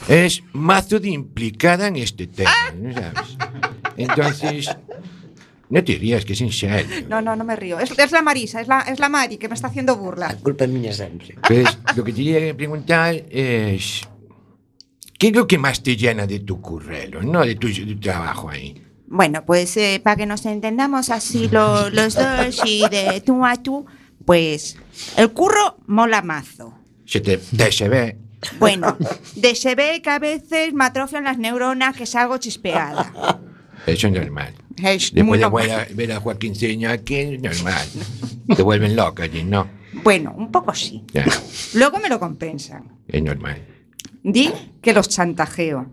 [0.08, 3.38] es mazo de implicada en este tema, ¿no sabes?
[3.98, 4.70] Entonces,
[5.72, 7.08] no te rías, que es en serio.
[7.10, 7.80] No, no, no me río.
[7.80, 10.36] Es, es la Marisa, es la, es la Mari que me está haciendo burla.
[10.44, 11.36] culpa é miña sempre.
[11.48, 14.02] Pues lo que te quería preguntar es...
[15.18, 18.00] ¿Qué es lo que más te llena de tu currelo, no de tu, de tu
[18.00, 18.82] trabajo ahí?
[19.08, 23.56] Bueno, pues eh, para que nos entendamos así lo- los dos y de tú a
[23.56, 23.86] tú,
[24.26, 24.78] pues
[25.18, 26.74] el curro mola mazo.
[27.06, 28.18] Se te, te se ve.
[28.58, 28.98] Bueno,
[29.36, 33.40] de se ve que a veces me atrofian las neuronas que salgo chispeada.
[33.86, 34.56] Eso es normal.
[34.84, 35.68] Es muy Después de normal.
[35.68, 37.88] ver a, ver a Joaquín Señor aquí, normal.
[38.56, 39.68] Te vuelven loca allí, ¿no?
[40.04, 41.04] Bueno, un poco sí.
[41.14, 41.26] Ya,
[41.74, 42.84] Luego me lo compensan.
[43.08, 43.62] es normal.
[44.24, 45.86] Di que los chantajeo.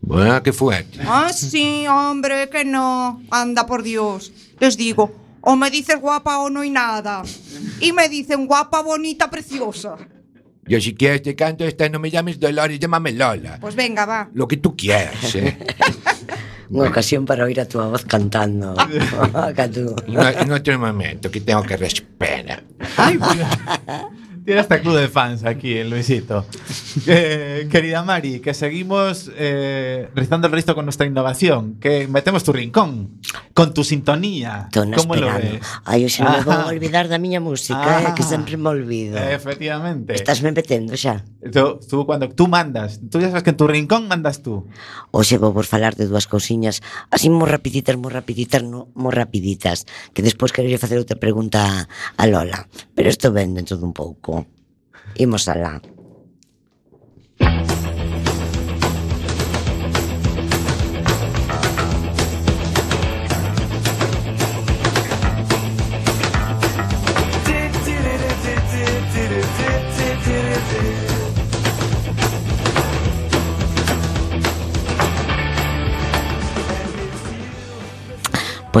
[0.00, 0.98] Bueno, qué fuerte.
[1.06, 3.22] Ah, sí, hombre, que no.
[3.30, 4.32] Anda, por Dios.
[4.58, 7.22] Les digo, o me dices guapa o no hay nada.
[7.80, 9.96] Y me dicen guapa, bonita, preciosa.
[10.66, 13.58] Yo si quieres te canto esta, no me llames Dolores, llámame Lola.
[13.60, 14.30] Pues venga, va.
[14.32, 15.58] Lo que tú quieras, ¿eh?
[16.70, 18.78] Unha ocasión para oír a túa voz cantando.
[19.58, 19.90] Cantú.
[20.06, 22.62] En, o- en otro momento, que tengo que respirar.
[22.96, 23.18] Ay,
[24.44, 26.46] Tiene hasta club de fans aquí, el Luisito.
[27.06, 32.52] Eh, querida Mari, que seguimos eh, rizando el rizo con nuestra innovación, que metemos tu
[32.52, 33.20] rincón,
[33.54, 34.66] con tu sintonía.
[34.72, 35.60] Estou na ¿Cómo lo esperando.
[35.60, 35.66] ves?
[35.84, 36.66] Ai, hoxe non me vou Ajá.
[36.72, 38.30] olvidar da miña música, eh, que Ah.
[38.32, 39.18] sempre me olvido.
[39.20, 40.14] Efectivamente.
[40.16, 41.22] Estás me metendo xa.
[41.52, 44.66] Tú, tú cuando tú mandas, tú ya sabes que en tu rincón mandas tú.
[45.12, 46.80] Hoxe vou por falar de dúas cousiñas
[47.12, 49.84] así moi rapiditas, moi rapiditas, no, moi rapiditas,
[50.16, 54.39] que despois quero facer outra pregunta a Lola, pero isto ven dentro dun pouco.
[55.16, 55.80] Imos alá.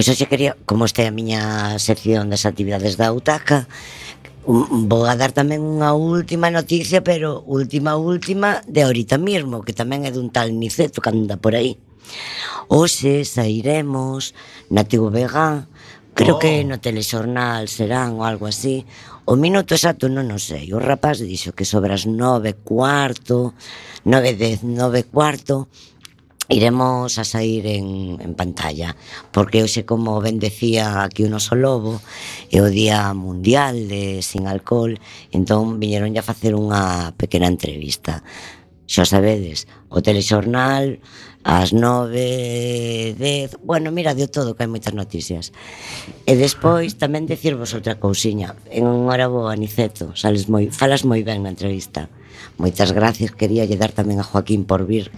[0.00, 3.68] Pois hoxe quería, como este a miña sección das actividades da UTACA,
[4.50, 9.62] Mm, mm, vou a dar tamén unha última noticia, pero última, última, de ahorita mismo,
[9.62, 11.78] que tamén é dun tal Niceto que anda por aí.
[12.66, 14.34] Hoxe sairemos
[14.66, 15.36] na TVG,
[16.18, 16.42] creo oh.
[16.42, 18.82] que no telexornal serán ou algo así.
[19.22, 20.74] O minuto exacto non o sei.
[20.74, 23.54] O rapaz dixo que sobre as nove cuarto,
[24.02, 25.70] nove dez, nove cuarto,
[26.50, 28.96] iremos a sair en, en pantalla
[29.30, 32.02] porque hoxe como ben decía aquí o noso lobo
[32.50, 34.98] é o día mundial de sin alcohol
[35.30, 38.26] entón viñeron a facer unha pequena entrevista
[38.90, 40.98] xa sabedes o telexornal
[41.42, 43.56] ás nove, dez...
[43.64, 45.56] Bueno, mira, de todo, que hai moitas noticias.
[46.28, 48.52] E despois tamén decirvos outra cousiña.
[48.68, 52.12] En hora boa, Niceto, sales moi, falas moi ben na entrevista.
[52.60, 55.08] Moitas gracias, quería lle dar tamén a Joaquín por vir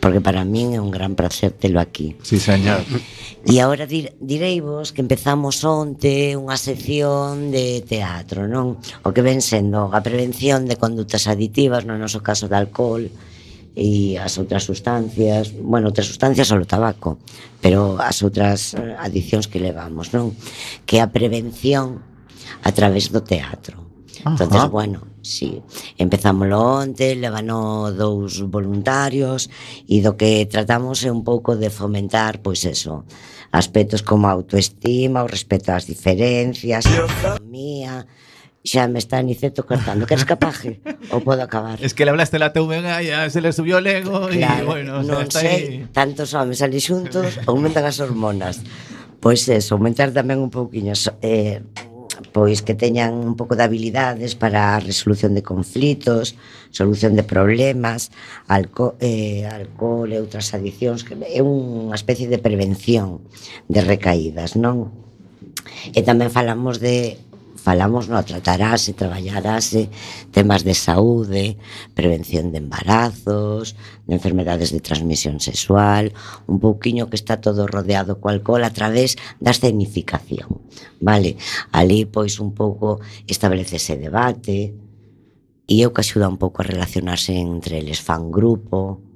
[0.00, 2.16] porque para min é un gran placer telo aquí.
[2.24, 2.80] Sí, señor.
[3.44, 8.80] E agora dir, direivos que empezamos onte unha sección de teatro, non?
[9.04, 13.04] O que ven sendo a prevención de condutas aditivas, no noso caso de alcohol,
[13.76, 17.20] e as outras sustancias, bueno, outras sustancias o tabaco,
[17.60, 20.34] pero as outras eh, adicións que levamos, non?
[20.88, 22.02] Que a prevención
[22.64, 23.84] a través do teatro.
[24.24, 24.36] Ajá.
[24.36, 25.60] Entonces, bueno, Sí,
[26.00, 29.52] empezámoslo onte, levano dous voluntarios
[29.84, 33.04] e do que tratamos é un pouco de fomentar, pois eso,
[33.52, 38.08] aspectos como a autoestima, o respeto ás diferencias, a economía,
[38.64, 40.06] xa me está Niceto cortando.
[40.06, 40.80] Queres que apague?
[41.12, 41.80] Ou podo acabar?
[41.80, 45.00] Es que le hablaste la TVG ya se le subió el ego e, claro, bueno,
[45.04, 45.88] non está sei, ahí.
[45.92, 48.60] tantos homes ali xuntos aumentan as hormonas.
[49.20, 50.92] Pois eso, aumentar tamén un pouquiño
[51.24, 51.60] eh,
[52.32, 56.34] pois que teñan un pouco de habilidades para a resolución de conflitos,
[56.70, 58.10] solución de problemas,
[58.46, 63.22] alco, eh, alcohol e outras adicións, que é unha especie de prevención
[63.66, 64.94] de recaídas, non?
[65.94, 67.18] E tamén falamos de
[67.60, 69.90] falamos, no, tratarase, traballarase eh,
[70.32, 71.60] temas de saúde,
[71.94, 76.12] prevención de embarazos, de enfermedades de transmisión sexual,
[76.46, 80.64] un pouquiño que está todo rodeado co alcohol a través da escenificación.
[81.00, 81.36] Vale,
[81.72, 84.72] ali pois un pouco establecese debate
[85.68, 89.09] e eu que axuda un pouco a relacionarse entre eles fan grupo,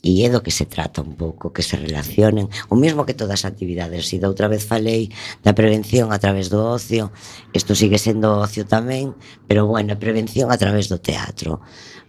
[0.00, 3.44] E é do que se trata un pouco, que se relacionen, o mesmo que todas
[3.44, 4.08] as actividades.
[4.12, 5.12] E da outra vez falei
[5.44, 7.12] da prevención a través do ocio,
[7.52, 9.12] isto sigue sendo ocio tamén,
[9.44, 11.60] pero bueno, prevención a través do teatro,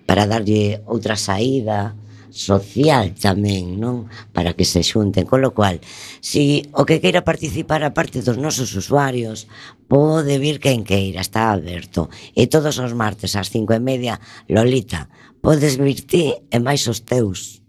[0.08, 2.00] para darlle outra saída
[2.32, 4.08] social tamén, non?
[4.32, 5.84] Para que se xunten, con lo cual,
[6.24, 9.52] si o que queira participar a parte dos nosos usuarios,
[9.92, 12.08] pode vir quen queira, está aberto.
[12.32, 15.12] E todos os martes ás cinco e media, Lolita,
[15.44, 17.61] podes vir ti e máis os teus.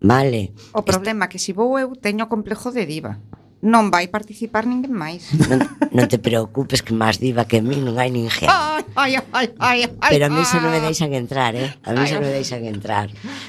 [0.00, 0.52] Vale.
[0.72, 3.18] O problema que se vou eu teño complexo de diva
[3.58, 5.26] non vai participar ninguén máis.
[5.48, 8.46] Non, non te preocupes que máis diva que mí non hai ninguén.
[8.46, 11.72] Ai, ai, ai, ai, ai, Pero a mí xa non me deixan entrar, eh?
[11.82, 13.08] A mí xa non me deixan entrar.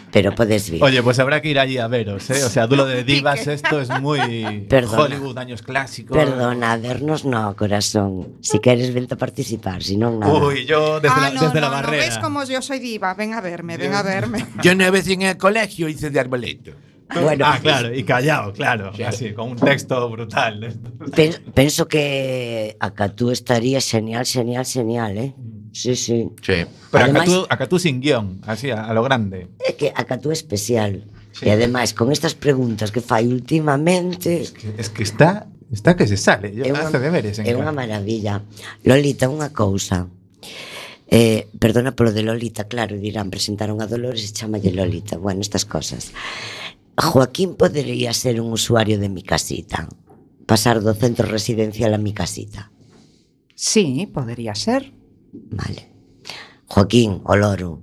[0.09, 0.79] Pero podes vir.
[0.79, 2.39] Oye, pues habrá que ir allí a veros, eh?
[2.41, 5.03] O sea, duelo de divas, esto es muy Perdona.
[5.03, 6.15] Hollywood, años clásicos.
[6.15, 8.39] Perdona, vernos no, corazón.
[8.39, 10.31] Si queres, vente a participar, si non nada.
[10.31, 12.01] Uy, yo desde, ah, la, no, desde no, la barrera.
[12.01, 14.47] No ves como yo soy diva, ven a verme, ven a verme.
[14.63, 16.71] Yo una vez en el colegio hice de arboleto.
[17.09, 18.91] Bueno, Ah, claro, y callado, claro.
[19.05, 20.77] Así, con un texto brutal.
[21.55, 25.33] penso que a Catú estaría genial, genial, genial, eh?
[25.73, 26.29] Sí, sí.
[26.41, 26.65] Sí.
[26.91, 29.47] Pero acá, tú, acá tú sin guion, así, a, a lo grande.
[29.65, 31.05] É que a Catú é especial.
[31.33, 31.45] Sí.
[31.45, 36.05] E ademais, con estas preguntas que fai últimamente, Es que, es que está, está que
[36.05, 36.53] se sale.
[36.53, 37.77] Yo É unha, hace deberes é unha clase.
[37.77, 38.41] maravilla.
[38.85, 40.09] Lolita, unha cousa.
[41.09, 45.17] Eh, perdona polo de Lolita, claro, dirán, presentaron a Dolores e chamalle Lolita.
[45.17, 46.13] Bueno, estas cosas.
[47.01, 49.87] Joaquín podería ser un usuario de mi casita.
[50.45, 52.71] Pasar do centro residencial a mi casita.
[53.55, 54.91] Sí, podería ser.
[55.31, 55.91] Vale.
[56.65, 57.81] Joaquín, oloro.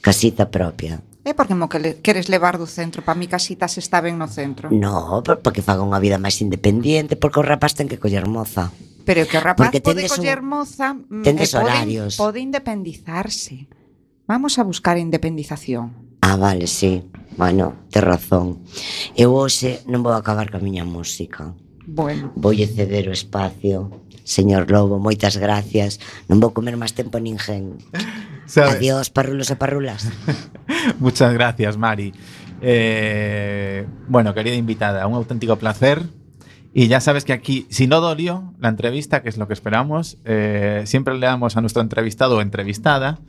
[0.00, 1.02] Casita propia.
[1.28, 4.16] É porque mo que le, queres levar do centro para mi casita se está ben
[4.16, 4.72] no centro?
[4.72, 8.72] No, porque faga unha vida máis independiente, porque o rapaz ten que coller moza.
[9.04, 10.56] Pero que o rapaz porque pode coller un...
[10.56, 12.16] moza mm, tendes horarios.
[12.16, 13.68] Pode, pode independizarse.
[14.24, 16.16] Vamos a buscar independización.
[16.24, 17.04] Ah, vale, sí.
[17.38, 18.58] Bueno, te razón.
[19.14, 21.54] Eu hoxe non vou acabar ca miña música.
[21.86, 24.02] Bueno, Voulle ceder o espacio.
[24.26, 26.02] Señor Lobo, moitas gracias.
[26.26, 27.78] Non vou comer máis tempo ninguén.
[28.50, 28.82] ¿Sabes?
[28.82, 30.10] Adiós, parrulos e parrulas.
[30.98, 32.10] Muchas gracias, Mari.
[32.58, 36.02] Eh, bueno, querida invitada, un auténtico placer.
[36.74, 40.18] Y ya sabes que aquí, si no dolió la entrevista, que es lo que esperamos,
[40.26, 43.22] eh, siempre le damos a nuestro entrevistado o entrevistada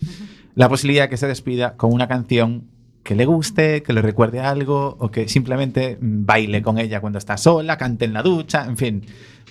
[0.55, 2.67] la posibilidad de que se despida con una canción
[3.03, 7.37] que le guste, que le recuerde algo o que simplemente baile con ella cuando está
[7.37, 9.05] sola, cante en la ducha, en fin,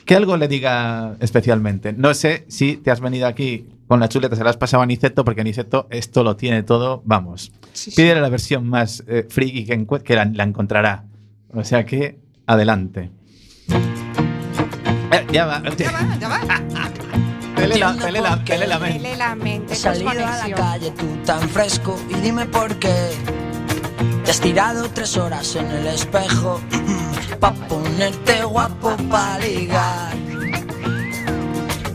[0.05, 1.93] que algo le diga especialmente.
[1.93, 4.87] No sé si te has venido aquí con la chuleta, se la has pasado a
[4.87, 7.53] Niceto, porque Niceto esto lo tiene todo, vamos.
[7.73, 7.97] Sí, sí.
[7.97, 11.05] Pídele la versión más eh, friki que, la, la encontrará.
[11.53, 13.11] O sea que, adelante.
[15.11, 15.63] Eh, ya va.
[15.77, 16.93] Ya va, ya va.
[17.59, 18.99] Pele la, pele la- pele la mente.
[19.01, 19.73] Pele la mente.
[19.75, 20.15] He salido a
[20.49, 22.95] la calle tú tan fresco y dime por qué
[24.25, 26.61] te has tirado tres horas en el espejo
[27.41, 30.13] pa ponerte guapo pa ligar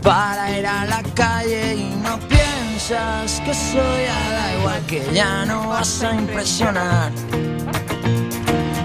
[0.02, 5.44] para ir a la calle y no piensas que soy a da igual que ya
[5.46, 7.10] no vas a impresionar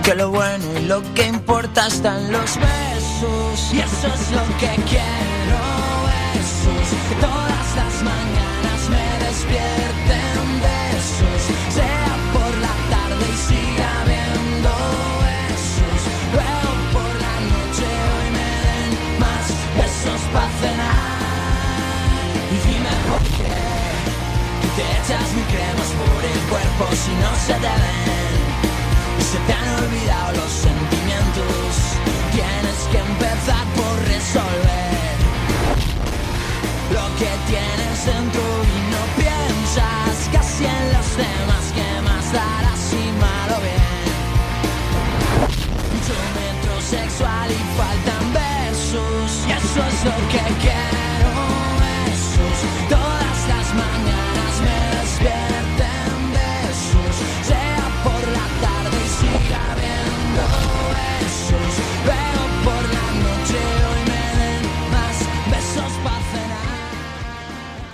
[0.03, 4.69] que lo bueno y lo que importa están los besos y eso es lo que
[4.87, 5.59] quiero
[6.33, 6.89] besos
[7.21, 11.41] todas las mañanas me despierten besos.
[11.73, 14.71] Sea por la tarde y siga viendo
[15.25, 15.99] besos.
[16.35, 19.45] Luego por la noche hoy me den más
[19.79, 21.19] besos para cenar.
[22.53, 23.57] Y dime por qué
[24.75, 28.37] te echas mi cremas por el cuerpo si no se te ven.
[29.19, 31.71] Y se te han olvidado los sentimientos.
[32.31, 34.78] Tienes que empezar por resolver
[36.91, 40.29] lo que tienes dentro y no piensas.
[40.31, 44.07] Casi en los temas que más darás y malo bien.
[45.93, 49.29] Mucho metrosexual y faltan besos.
[49.47, 51.31] Y eso es lo que quiero.
[51.83, 52.57] Besos.
[52.89, 55.48] Todas las mañanas me despierten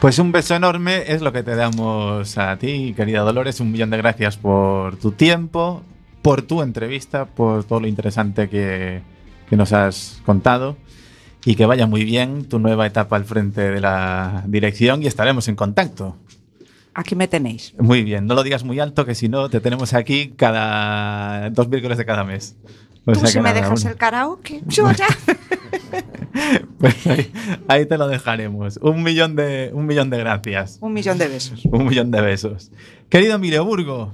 [0.06, 3.60] Pues un beso enorme es lo que te damos a ti, querida Dolores.
[3.60, 5.82] Un millón de gracias por tu tiempo,
[6.22, 9.02] por tu entrevista, por todo lo interesante que,
[9.50, 10.78] que nos has contado.
[11.44, 15.48] Y que vaya muy bien tu nueva etapa al frente de la dirección y estaremos
[15.48, 16.16] en contacto.
[16.94, 17.74] Aquí me tenéis.
[17.80, 21.68] Muy bien, no lo digas muy alto, que si no te tenemos aquí cada dos
[21.68, 22.56] miércoles de cada mes.
[23.06, 25.08] O Tú si me dejas el karaoke, yo ya.
[26.78, 27.32] Pues ahí,
[27.68, 28.78] ahí te lo dejaremos.
[28.82, 30.78] Un millón de, un millón de gracias.
[30.82, 31.64] Un millón de besos.
[31.66, 32.72] Un millón de besos.
[33.10, 34.14] Querido Emilio Burgo,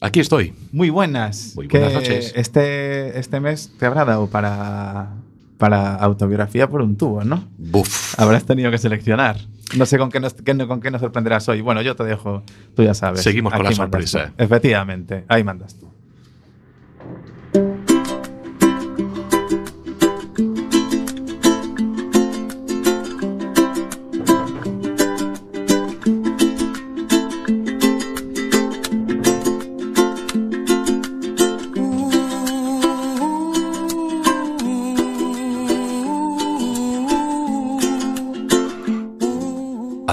[0.00, 0.52] Aquí estoy.
[0.72, 1.52] muy buenas.
[1.56, 2.32] Muy buenas Que noches.
[2.36, 5.14] Este, este mes te habrá dado para,
[5.58, 7.48] para autobiografía por un tubo, ¿no?
[7.58, 8.14] Buf.
[8.18, 9.36] Habrás tenido que seleccionar.
[9.76, 10.34] No sé con qué nos,
[10.68, 11.60] con qué nos sorprenderás hoy.
[11.60, 12.42] Bueno, yo te dejo,
[12.74, 13.22] tú ya sabes.
[13.22, 14.32] Seguimos con Aquí la sorpresa.
[14.36, 14.44] tú.
[14.44, 15.90] Efectivamente, ahí mandas tú.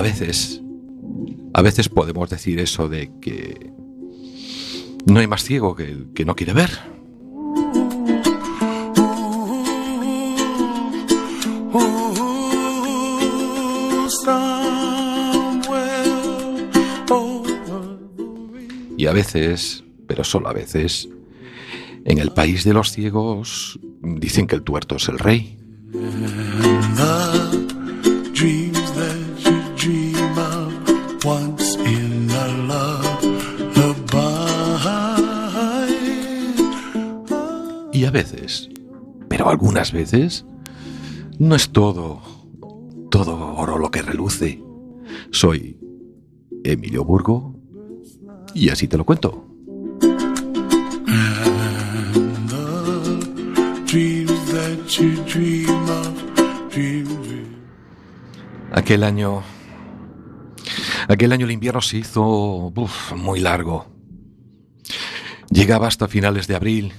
[0.03, 0.61] Veces,
[1.53, 3.71] a veces podemos decir eso de que
[5.05, 6.69] no hay más ciego que el que no quiere ver.
[18.97, 21.07] Y a veces, pero solo a veces,
[22.03, 25.57] en el país de los ciegos dicen que el tuerto es el rey.
[39.53, 40.45] Algunas veces,
[41.37, 42.23] no es todo,
[43.11, 44.59] todo oro lo que reluce.
[45.29, 45.77] Soy
[46.63, 47.55] Emilio Burgo
[48.55, 49.45] y así te lo cuento.
[58.71, 59.43] Aquel año,
[61.07, 62.73] aquel año el invierno se hizo
[63.15, 63.85] muy largo.
[65.51, 66.93] Llegaba hasta finales de abril.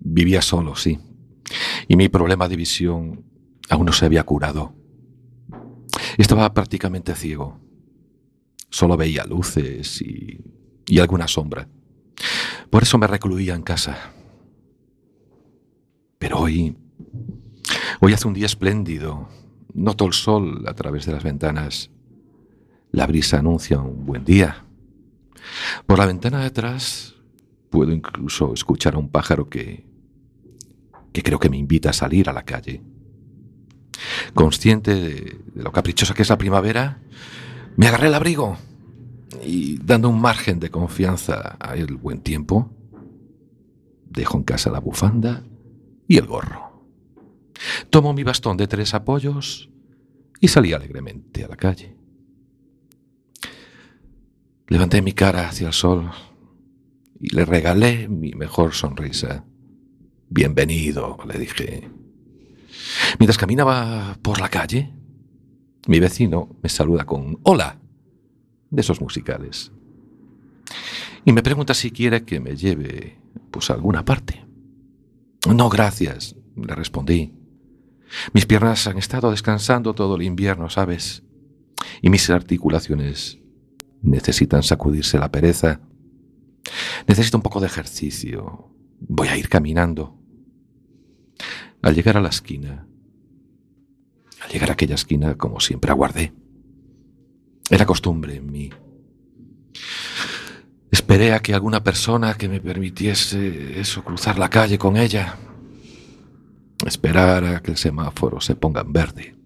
[0.00, 0.98] Vivía solo, sí.
[1.92, 3.22] Y mi problema de visión
[3.68, 4.74] aún no se había curado.
[6.16, 7.60] Estaba prácticamente ciego.
[8.70, 11.68] Solo veía luces y, alguna sombra.
[12.70, 14.10] Por eso me recluía en casa.
[16.18, 16.78] Pero hoy,
[18.00, 19.28] hoy hace un día espléndido.
[19.74, 21.90] Noto el sol a través de las ventanas.
[22.90, 24.64] La brisa anuncia un buen día.
[25.84, 27.16] Por la ventana de atrás
[27.68, 29.91] puedo incluso escuchar a un pájaro que,
[31.12, 32.82] que creo que me invita a salir a la calle.
[34.34, 37.00] Consciente de, lo caprichosa que es la primavera,
[37.76, 38.58] me agarré el abrigo
[39.44, 42.70] Y dando un margen de confianza al buen tiempo,
[44.10, 45.42] dejo en casa la bufanda
[46.06, 46.84] y el gorro.
[47.90, 49.70] Tomo mi bastón de tres apoyos
[50.40, 51.96] y salí alegremente a la calle.
[54.68, 56.10] Levanté mi cara hacia el sol
[57.20, 59.44] y le regalé mi mejor sonrisa.
[60.34, 61.90] Bienvenido, le dije.
[63.18, 64.90] Mientras caminaba por la calle,
[65.86, 67.78] mi vecino me saluda con hola,
[68.70, 69.72] de esos musicales.
[71.26, 73.18] Y me pregunta si quiere que me lleve
[73.50, 74.42] pues a alguna parte.
[75.54, 77.34] No, gracias, le respondí.
[78.32, 81.24] Mis piernas han estado descansando todo el invierno, ¿sabes?
[82.00, 83.38] Y mis articulaciones
[84.00, 85.82] necesitan sacudirse la pereza.
[87.06, 88.70] Necesito un poco de ejercicio.
[88.98, 90.21] Voy a ir caminando.
[91.82, 92.86] Al llegar a la esquina,
[94.40, 96.32] al llegar a aquella esquina, como siempre aguardé.
[97.70, 98.70] Era costumbre en mí.
[100.90, 105.36] Esperé a que alguna persona que me permitiese eso, cruzar la calle con ella.
[106.86, 109.36] Esperar a que el semáforo se ponga en verde.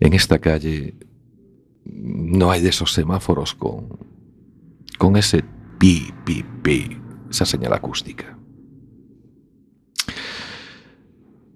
[0.00, 0.94] En esta calle
[1.84, 3.98] no hay de esos semáforos con,
[4.98, 5.44] con ese
[5.78, 6.98] pi, pi, pi,
[7.30, 8.37] esa señal acústica.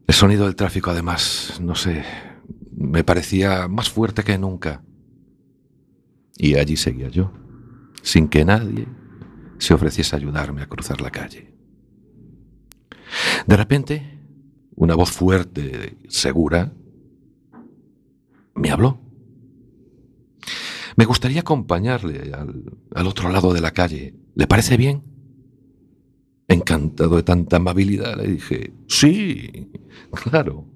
[0.07, 2.05] El sonido del tráfico, además, no sé,
[2.77, 4.83] me parecía más fuerte que nunca.
[6.37, 7.33] Y allí seguía yo,
[8.03, 8.87] sin que nadie
[9.59, 11.55] se ofreciese a ayudarme a cruzar la calle.
[13.47, 14.19] De repente,
[14.75, 16.73] una voz fuerte, segura,
[18.55, 19.01] me habló.
[20.97, 24.15] Me gustaría acompañarle al, al otro lado de la calle.
[24.35, 25.12] ¿Le parece bien?
[26.53, 29.71] Encantado de tanta amabilidad, le dije, sí,
[30.13, 30.67] claro.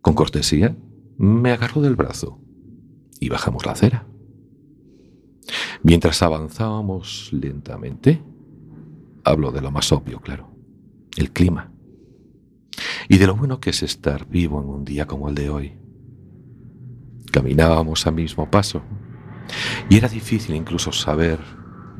[0.00, 0.74] Con cortesía,
[1.18, 2.40] me agarró del brazo
[3.20, 4.06] y bajamos la acera.
[5.82, 8.22] Mientras avanzábamos lentamente,
[9.24, 10.48] hablo de lo más obvio, claro,
[11.18, 11.70] el clima.
[13.10, 15.72] Y de lo bueno que es estar vivo en un día como el de hoy.
[17.30, 18.82] Caminábamos a mismo paso
[19.90, 21.40] y era difícil incluso saber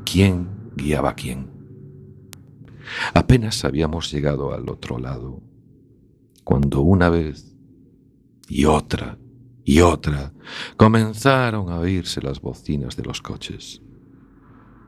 [0.06, 1.51] quién guiaba a quién.
[3.14, 5.40] Apenas habíamos llegado al otro lado,
[6.44, 7.54] cuando una vez
[8.48, 9.18] y otra
[9.64, 10.32] y otra
[10.76, 13.80] comenzaron a oírse las bocinas de los coches.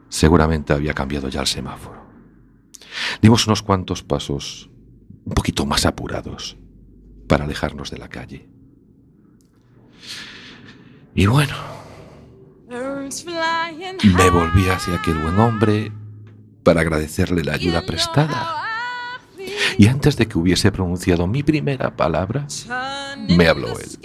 [0.09, 2.05] Seguramente había cambiado ya el semáforo.
[3.23, 4.71] Dimos unos cuantos pasos
[5.25, 6.57] un poquito más apurados
[7.29, 8.49] para alejarnos de la calle.
[11.15, 11.55] Y bueno,
[12.69, 15.93] me volví hacia aquel buen hombre
[16.65, 18.63] para agradecerle la ayuda prestada.
[19.79, 22.47] Y antes de que hubiese pronunciado mi primera palabra,
[23.29, 23.99] me habló él.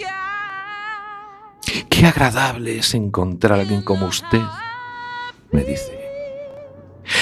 [1.88, 4.42] Qué agradable es encontrar a alguien como usted,
[5.50, 5.98] me dice,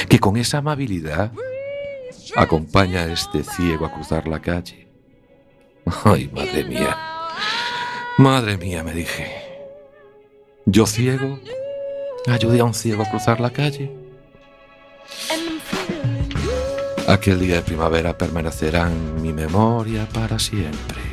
[0.09, 1.33] que con esa amabilidad
[2.37, 4.89] acompaña a este ciego a cruzar la calle.
[6.05, 6.97] Ay, madre mía,
[8.19, 9.49] madre mía, me dije.
[10.67, 11.39] Yo ciego,
[12.27, 13.98] ayudé a un ciego a cruzar la calle.
[17.09, 21.08] Aquel día de primavera permanecerá en mi memoria para siempre.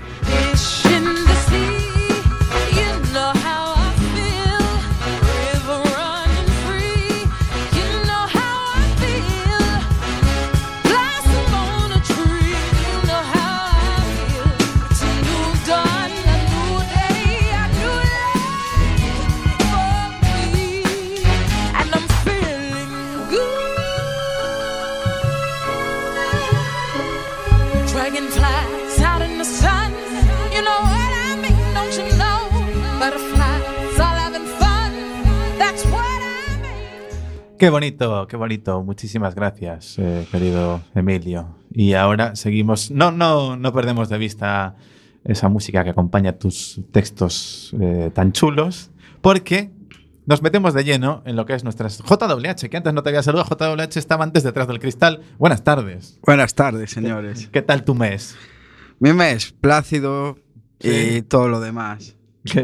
[37.57, 38.83] Qué bonito, qué bonito.
[38.83, 41.55] Muchísimas gracias, eh, querido Emilio.
[41.71, 42.91] Y ahora seguimos.
[42.91, 44.75] No, no, no perdemos de vista
[45.23, 48.91] esa música que acompaña tus textos eh, tan chulos,
[49.21, 49.71] porque
[50.25, 53.23] nos metemos de lleno en lo que es nuestras JWH, que antes no te había
[53.23, 53.47] saludado.
[53.47, 55.21] JWH estaba antes detrás del cristal.
[55.37, 56.19] Buenas tardes.
[56.23, 57.47] Buenas tardes, señores.
[57.47, 58.35] ¿Qué tal tu mes?
[58.99, 60.37] Mi mes, plácido
[60.81, 62.14] y todo lo demás.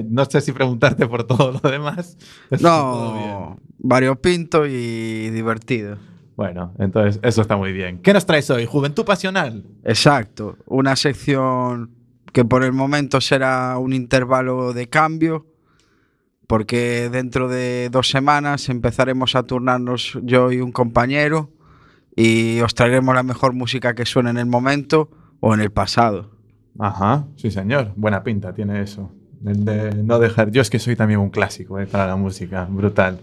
[0.09, 2.17] No sé si preguntarte por todo lo demás.
[2.49, 2.61] Bien.
[2.61, 5.97] No, variopinto y divertido.
[6.35, 7.99] Bueno, entonces eso está muy bien.
[7.99, 8.65] ¿Qué nos traes hoy?
[8.65, 9.63] Juventud Pasional.
[9.83, 11.91] Exacto, una sección
[12.31, 15.45] que por el momento será un intervalo de cambio,
[16.47, 21.51] porque dentro de dos semanas empezaremos a turnarnos yo y un compañero
[22.15, 25.09] y os traeremos la mejor música que suene en el momento
[25.39, 26.31] o en el pasado.
[26.79, 27.93] Ajá, sí señor.
[27.95, 29.11] Buena pinta tiene eso.
[29.45, 30.51] El de no dejar.
[30.51, 33.19] Yo es que soy también un clásico eh, para la música, brutal.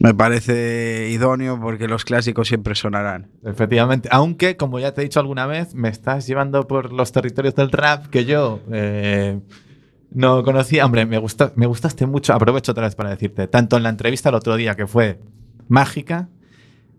[0.00, 3.26] Me parece idóneo porque los clásicos siempre sonarán.
[3.44, 7.56] Efectivamente, aunque como ya te he dicho alguna vez, me estás llevando por los territorios
[7.56, 9.40] del rap que yo eh,
[10.12, 10.86] no conocía.
[10.86, 14.28] Hombre, me, gusta, me gustaste mucho, aprovecho otra vez para decirte, tanto en la entrevista
[14.28, 15.18] el otro día que fue
[15.66, 16.28] mágica,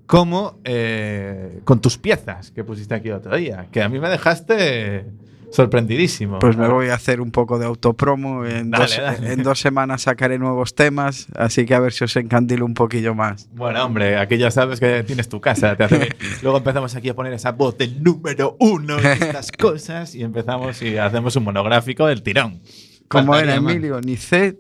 [0.06, 4.10] como eh, con tus piezas que pusiste aquí el otro día, que a mí me
[4.10, 5.06] dejaste
[5.52, 6.39] sorprendidísimo.
[6.39, 8.45] Pues me voy a hacer un poco de autopromo.
[8.45, 9.34] En, Dale, dos, dale.
[9.34, 13.16] en dos semanas sacaré nuevos temas, así que a ver si os encandilo un poquillo
[13.16, 13.50] más.
[13.54, 15.76] Bueno, hombre, aquí ya sabes que tienes tu casa.
[15.76, 16.16] te hace bien.
[16.43, 20.82] Luego empezamos aquí a poner esa voz del número uno de estas cosas y empezamos
[20.82, 22.62] y hacemos un monográfico del tirón.
[23.08, 23.56] Como era.
[23.56, 24.58] Emilio, Nicet,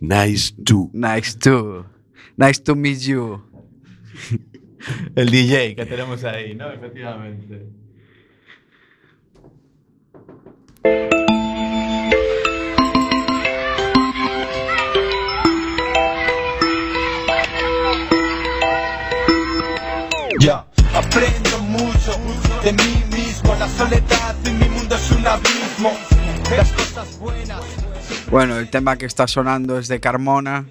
[0.00, 0.90] Nice to.
[0.92, 1.84] nice to.
[2.36, 3.42] Nice to meet you.
[5.16, 6.70] El DJ que tenemos ahí, ¿no?
[6.70, 7.66] Efectivamente.
[28.30, 30.66] Bueno, el tema que está sonando es de Carmona.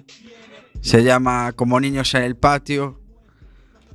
[0.80, 3.00] Se llama Como niños en el patio.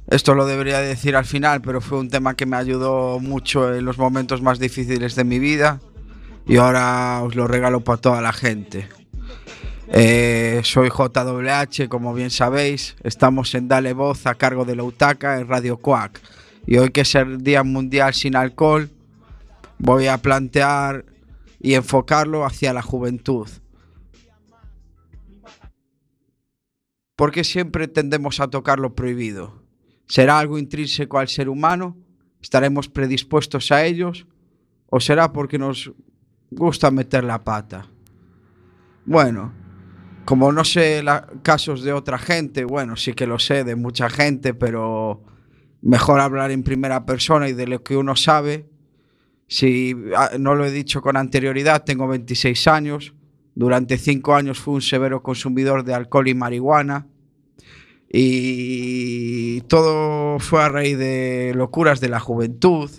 [0.09, 3.85] Esto lo debería decir al final, pero fue un tema que me ayudó mucho en
[3.85, 5.79] los momentos más difíciles de mi vida.
[6.45, 8.89] Y ahora os lo regalo para toda la gente.
[9.87, 12.95] Eh, soy JWH, como bien sabéis.
[13.03, 16.19] Estamos en Dale Voz a cargo de la UTACA en Radio Quack.
[16.65, 18.89] Y hoy que es el Día Mundial sin Alcohol,
[19.77, 21.05] voy a plantear
[21.59, 23.47] y enfocarlo hacia la juventud.
[27.15, 29.63] Porque siempre tendemos a tocar lo prohibido.
[30.07, 31.95] ¿Será algo intrínseco al ser humano?
[32.41, 34.27] ¿Estaremos predispuestos a ellos?
[34.87, 35.93] ¿O será porque nos
[36.55, 37.87] gusta meter la pata?
[39.05, 39.53] Bueno,
[40.25, 44.09] como no sé la- casos de otra gente, bueno, sí que lo sé de mucha
[44.09, 45.21] gente, pero
[45.81, 48.65] mejor hablar en primera persona y de lo que uno sabe.
[49.47, 53.13] Si ah, no lo he dicho con anterioridad, tengo 26 años.
[53.55, 57.07] Durante cinco años fui un severo consumidor de alcohol y marihuana.
[58.09, 62.89] Y todo fue a raíz de locuras de la juventud.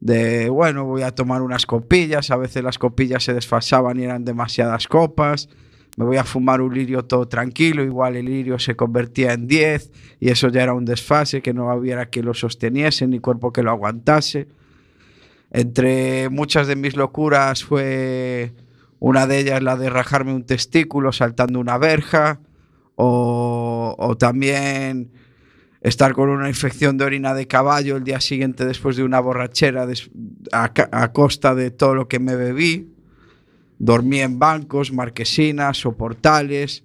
[0.00, 2.30] De, bueno, voy a tomar unas copillas.
[2.30, 5.48] A veces las copillas se desfasaban y eran demasiadas copas.
[5.96, 7.82] Me voy a fumar un lirio todo tranquilo.
[7.82, 9.92] Igual el lirio se convertía en 10.
[10.20, 13.62] Y eso ya era un desfase que no hubiera que lo sosteniese ni cuerpo que
[13.62, 14.48] lo aguantase.
[15.50, 18.52] Entre muchas de mis locuras fue
[18.98, 22.40] una de ellas la de rajarme un testículo saltando una verja
[22.94, 25.12] o, o también
[25.88, 29.86] estar con una infección de orina de caballo el día siguiente después de una borrachera
[30.50, 32.92] a costa de todo lo que me bebí.
[33.78, 36.82] Dormí en bancos, marquesinas o portales.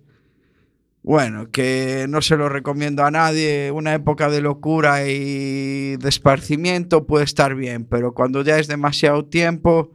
[1.01, 3.71] Bueno, que no se lo recomiendo a nadie.
[3.71, 9.25] Una época de locura y de esparcimiento puede estar bien, pero cuando ya es demasiado
[9.25, 9.93] tiempo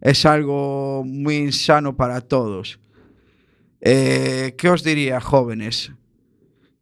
[0.00, 2.80] es algo muy insano para todos.
[3.80, 5.92] Eh, ¿Qué os diría, jóvenes?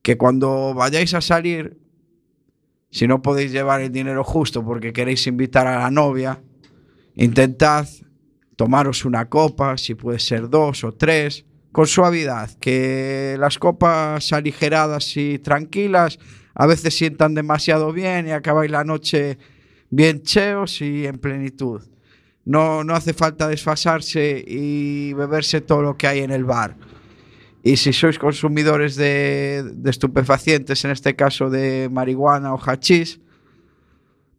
[0.02, 1.78] Que cuando vayáis a salir,
[2.90, 6.42] si no podéis llevar el dinero justo porque queréis invitar a la novia,
[7.14, 7.86] intentad
[8.56, 15.16] tomaros una copa, si puede ser dos o tres, con suavidad, que las copas aligeradas
[15.16, 16.18] y tranquilas
[16.54, 19.38] a veces sientan demasiado bien y acabáis la noche
[19.90, 21.82] bien cheos y en plenitud.
[22.44, 26.76] No, no hace falta desfasarse y beberse todo lo que hay en el bar.
[27.68, 33.20] Y si sois consumidores de, estupefacientes, en este caso de marihuana o hachís,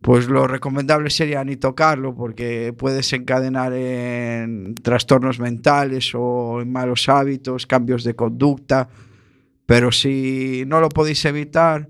[0.01, 7.07] pues lo recomendable sería ni tocarlo porque puede desencadenar en trastornos mentales o en malos
[7.07, 8.89] hábitos, cambios de conducta.
[9.67, 11.87] Pero si no lo podéis evitar,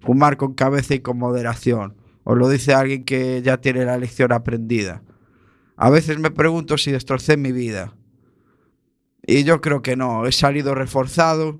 [0.00, 1.94] fumar con cabeza y con moderación.
[2.24, 5.00] Os lo dice alguien que ya tiene la lección aprendida.
[5.78, 7.94] A veces me pregunto si destrocé mi vida.
[9.26, 11.58] Y yo creo que no, he salido reforzado,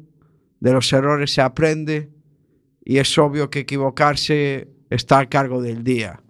[0.60, 2.10] de los errores se aprende
[2.84, 6.20] y es obvio que equivocarse está a cargo del día.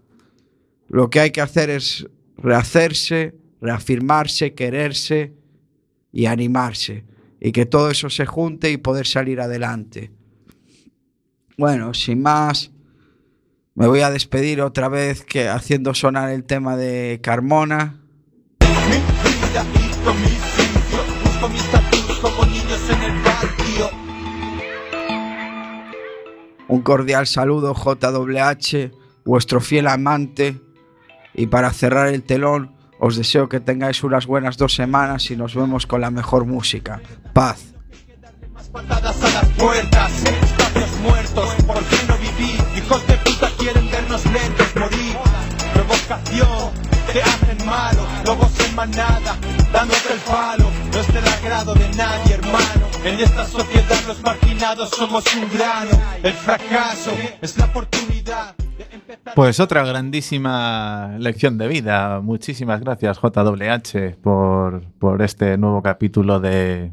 [0.89, 2.07] Lo que hay que hacer es
[2.37, 5.35] rehacerse, reafirmarse, quererse
[6.13, 7.05] y animarse.
[7.41, 10.13] Y que todo eso se junte y poder salir adelante.
[11.59, 12.71] Bueno, sin más,
[13.75, 18.01] me voy a despedir otra vez que haciendo sonar el tema de Carmona.
[26.69, 28.93] Un cordial saludo JWH,
[29.25, 30.61] vuestro fiel amante.
[31.35, 35.55] Y para cerrar el telón, Os deseo que tengáis unas buenas dos semanas y nos
[35.55, 37.03] vemos con la mejor música.
[37.35, 37.75] Paz.
[53.05, 55.91] En esta sociedad los marginados somos un grano.
[56.23, 57.11] El fracaso
[57.43, 58.55] es la oportunidad.
[59.35, 62.21] Pues otra grandísima lección de vida.
[62.23, 66.93] Muchísimas gracias, JWH, por, por este nuevo capítulo de,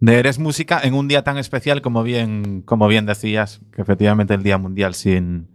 [0.00, 4.32] de Eres Música en un día tan especial como bien, como bien decías, que efectivamente
[4.32, 5.48] el Día Mundial sin,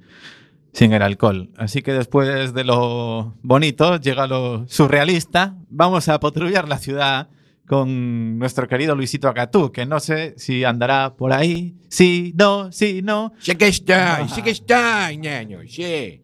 [0.74, 1.50] sin el alcohol.
[1.58, 5.56] Así que después de lo bonito llega lo surrealista.
[5.70, 7.30] Vamos a patrullar la ciudad
[7.68, 11.76] con nuestro querido Luisito Acatú, que no sé si andará por ahí.
[11.90, 13.34] Sí, no, sí, no.
[13.40, 16.22] Sí que está, sí que está, niño, sí.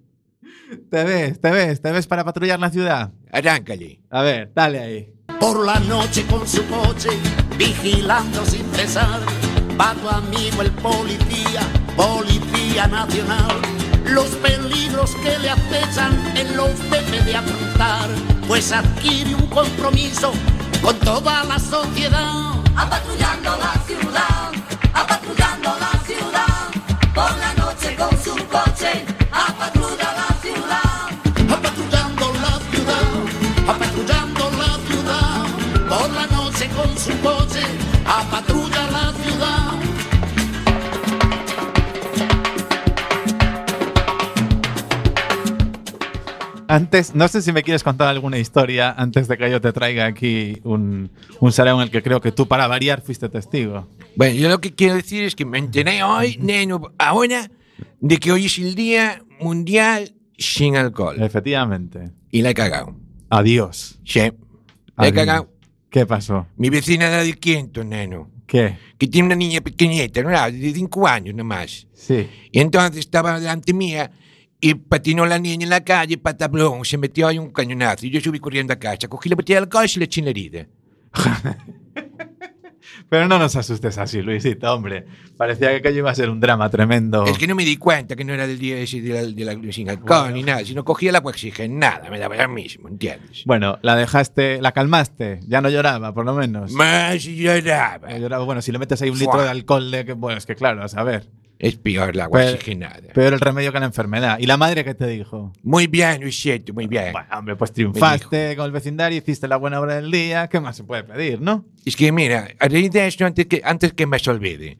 [0.89, 3.11] Te ves, te ves, te ves para patrullar la ciudad.
[3.31, 4.01] Arráncale.
[4.09, 5.13] A ver, dale ahí.
[5.39, 7.09] Por la noche con su coche,
[7.57, 9.21] vigilando sin cesar,
[9.79, 11.61] va tu amigo el policía,
[11.95, 13.59] policía nacional.
[14.05, 18.09] Los peligros que le acechan él los debe de afrontar,
[18.47, 20.31] pues adquiere un compromiso
[20.81, 22.53] con toda la sociedad.
[22.75, 24.40] Apatrullando la ciudad,
[46.71, 50.05] Antes, no sé si me quieres contar alguna historia antes de que yo te traiga
[50.05, 51.11] aquí un,
[51.41, 53.89] un en el que creo que tú, para variar, fuiste testigo.
[54.15, 57.51] Bueno, yo lo que quiero decir es que me enteré hoy, neno, ahora,
[57.99, 61.21] de que hoy es el Día Mundial sin Alcohol.
[61.21, 62.11] Efectivamente.
[62.31, 62.95] Y la he cagado.
[63.29, 63.99] Adiós.
[64.05, 64.19] Sí.
[64.19, 65.13] La he Adiós.
[65.13, 65.53] cagado.
[65.89, 66.47] ¿Qué pasó?
[66.55, 68.31] Mi vecina da del quinto, neno.
[68.47, 68.77] ¿Qué?
[68.97, 70.29] Que tiene una niña pequeñita, ¿no?
[70.29, 71.85] de cinco años nomás.
[71.93, 72.29] Sí.
[72.49, 74.09] Y entonces estaba delante mía
[74.61, 78.05] y patinó la niña en la calle, patablón, se metió ahí un cañonazo.
[78.05, 80.29] Y yo subí corriendo a casa, cogí la botella de alcohol y le eché la
[80.29, 80.67] herida.
[83.09, 85.05] Pero no nos asustes así, Luisito, hombre.
[85.35, 87.25] Parecía que aquello iba a ser un drama tremendo.
[87.25, 89.43] Es que no me di cuenta que no era del día ese de la, de
[89.65, 90.63] la- sin alcohol ni nada.
[90.63, 93.43] Si no cogía el agua oxigenada, me daba lo mismo, ¿entiendes?
[93.45, 96.71] Bueno, la dejaste, la calmaste, ya no lloraba, por lo menos.
[96.71, 98.17] Más lloraba.
[98.17, 98.45] Lloraba.
[98.45, 99.25] Bueno, si le metes ahí un Fua.
[99.25, 101.27] litro de alcohol, de que, bueno, es que claro, a saber.
[101.61, 103.13] Es peor el agua Pero- oxigenada.
[103.13, 104.39] Peor el remedio que la enfermedad.
[104.39, 105.53] ¿Y la madre qué te dijo?
[105.61, 107.11] Muy bien, Luisito, muy bien.
[107.13, 110.47] Bueno, hombre, pues triunfaste con el vecindario, hiciste la buena obra del día.
[110.47, 111.63] ¿Qué más se puede pedir, no?
[111.85, 114.79] Es que mira, esto, antes que, antes que me se olvide,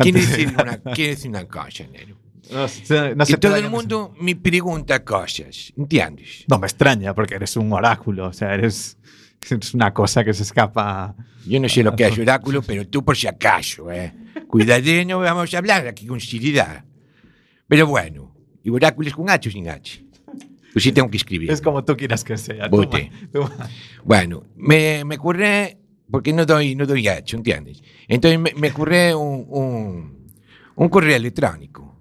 [0.00, 2.16] quiero decir una, quiero decir una cosa, neno.
[2.52, 6.44] No, se- no se te todo el mundo me pregunta cosas, ¿entiendes?
[6.46, 8.28] No me extraña, porque eres un oráculo.
[8.28, 8.98] O sea, eres,
[9.50, 11.14] eres una cosa que se escapa.
[11.46, 14.12] Yo no sé lo que es oráculo, pero tú por si acaso, ¿eh?
[14.48, 16.84] Cuidadé, no vamos a hablar aquí con seriedad.
[17.68, 20.04] Pero bueno, ¿y oráculo es con H o sin H?
[20.72, 21.50] Pues sí tengo que escribir.
[21.50, 22.68] Es como tú quieras que sea.
[22.68, 22.76] Tú-
[24.04, 25.78] Bueno, me, me ocurre,
[26.10, 27.82] porque no doy, no doy H, ¿entiendes?
[28.08, 30.28] Entonces me, me ocurre un, un,
[30.74, 31.93] un correo electrónico.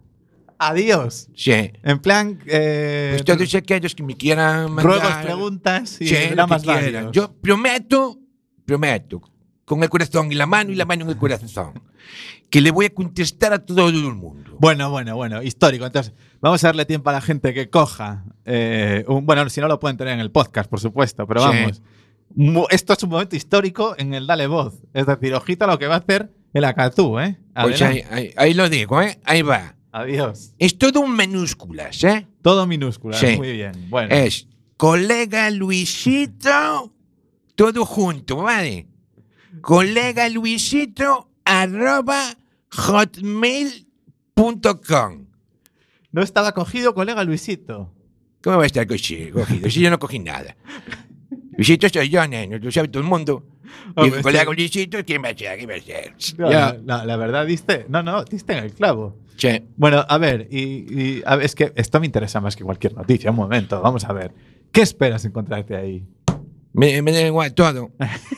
[0.69, 1.27] Adiós.
[1.35, 1.71] Sí.
[1.83, 2.39] En plan.
[2.45, 4.85] Eh, Pues todos aquellos que me quieran mandar...
[4.85, 7.11] ruegos, preguntas y Sí, lo que dramas varios.
[7.11, 8.19] Yo prometo,
[8.65, 9.21] prometo,
[9.65, 11.73] con el corazón y la mano y la mano en el corazón,
[12.49, 14.57] que le voy a contestar a todo el mundo.
[14.59, 15.85] Bueno, bueno, bueno, histórico.
[15.85, 18.23] Entonces, vamos a darle tiempo a la gente que coja.
[18.45, 21.47] eh, un, bueno, si no lo pueden tener en el podcast, por supuesto, pero Sí.
[21.47, 21.81] vamos.
[22.35, 24.73] Mu- Esto es un momento histórico en el Dale Voz.
[24.93, 27.37] Es decir, ojito a lo que va a hacer el Acatú, ¿eh?
[27.53, 29.19] Pues ahí, ahí- ahí lo digo, ¿eh?
[29.23, 29.75] Ahí va.
[29.95, 30.53] Adiós.
[30.57, 32.25] Es todo en minúsculas, ¿eh?
[32.41, 33.15] Todo minúscula.
[33.15, 33.37] Sí.
[33.37, 33.71] Muy bien.
[33.89, 34.13] Bueno.
[34.13, 36.91] Es colega Luisito,
[37.55, 38.87] todo junto, ¿vale?
[39.61, 42.35] Colega Luisito, arroba
[44.35, 45.25] hotmail.com.
[46.11, 47.91] No estaba cogido, colega Luisito.
[48.43, 49.69] ¿Cómo va a estar cogi- cogido?
[49.69, 50.55] Si yo no cogí nada.
[51.55, 53.45] Luisito soy yo, neno, lo sabe todo el mundo.
[53.97, 54.43] Y el colega.
[54.45, 55.57] Luisito, ¿quién va a ser?
[55.57, 56.15] ¿Quién va a ser?
[56.37, 56.73] No, Ya.
[56.73, 57.85] la, la- la verdad, diste.
[57.89, 59.17] No, no, diste en el clavo.
[59.77, 62.93] Bueno, a ver, y, y- a ver, es que esto me interesa más que cualquier
[62.93, 63.31] noticia.
[63.31, 64.31] Un momento, vamos a ver.
[64.71, 66.05] ¿Qué esperas encontrarte ahí?
[66.73, 67.91] Me, me da igual, todo.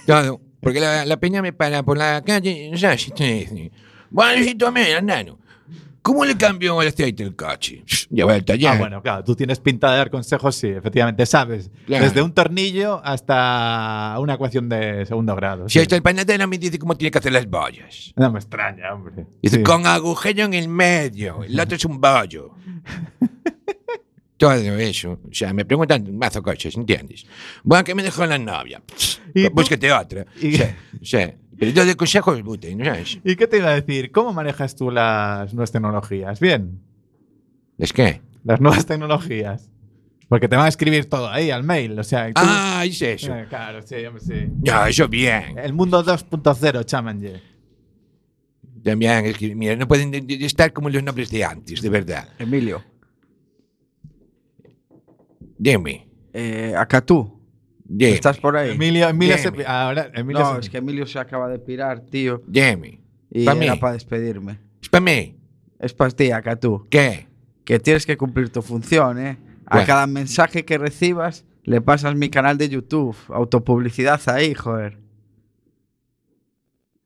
[0.06, 0.42] Todo.
[0.62, 3.72] Porque la, la peña me para por la calle, no sabes, y te
[4.10, 5.40] bueno, mira, nano,
[6.06, 7.84] ¿cómo le cambió el aceite del coche?
[8.12, 8.70] Ya voy al taller.
[8.70, 11.72] Ah, bueno, claro, tú tienes pinta de dar consejos, sí, efectivamente, sabes.
[11.88, 12.06] Claro.
[12.06, 15.68] Desde un tornillo hasta una ecuación de segundo grado.
[15.68, 15.80] Si sí.
[15.80, 18.14] hasta el panadero me dice cómo tiene que hacer las bollas.
[18.16, 19.26] No me extraña, hombre.
[19.42, 19.64] Dice, Sí.
[19.64, 22.52] con agujero en el medio, el otro es un bollo.
[24.38, 25.14] todo eso.
[25.14, 27.26] O sea, me preguntan un mazo coches, ¿entiendes?
[27.64, 28.82] Bueno, que me dejó la novia.
[29.54, 30.26] Búsquete otra.
[30.40, 30.64] Y- Sí,
[31.02, 31.18] sí.
[31.58, 33.20] Pero yo de consejos, bute, ¿no sabes?
[33.24, 34.12] ¿Y qué te iba a decir?
[34.12, 36.40] ¿Cómo manejas tú las nuevas tecnologías?
[36.40, 36.80] Bien.
[37.78, 38.22] ¿Es qué?
[38.44, 39.70] Las nuevas tecnologías.
[40.28, 41.98] Porque te van a escribir todo ahí al mail.
[42.00, 43.34] O sea, tú- Ah, es eso.
[43.36, 44.48] Eh, claro, sí, hombre, sí.
[44.62, 45.58] Ya, eso bien.
[45.58, 47.22] El mundo 2.0, chaman
[48.84, 51.90] También, es que, mira, no pueden de- de- estar como los nombres de antes, de
[51.90, 52.28] verdad.
[52.40, 52.84] Emilio.
[55.58, 56.08] Dime.
[56.34, 57.35] Eh, acá tú.
[58.00, 58.72] ¿Estás por ahí?
[58.72, 62.42] Emilio, Emilio se, ahora, Emilio no, se- es que Emilio se acaba de pirar, tío.
[62.48, 63.02] Dime.
[63.32, 64.60] Y Pa' era para despedirme.
[64.82, 65.36] Es para mí.
[65.80, 66.86] Es para ti, acá tú.
[66.90, 67.28] ¿Qué?
[67.64, 69.38] Que tienes que cumplir tu función, ¿eh?
[69.66, 73.16] A cada mensaje que recibas, le pasas mi canal de YouTube.
[73.30, 75.00] Autopublicidad ahí, joder.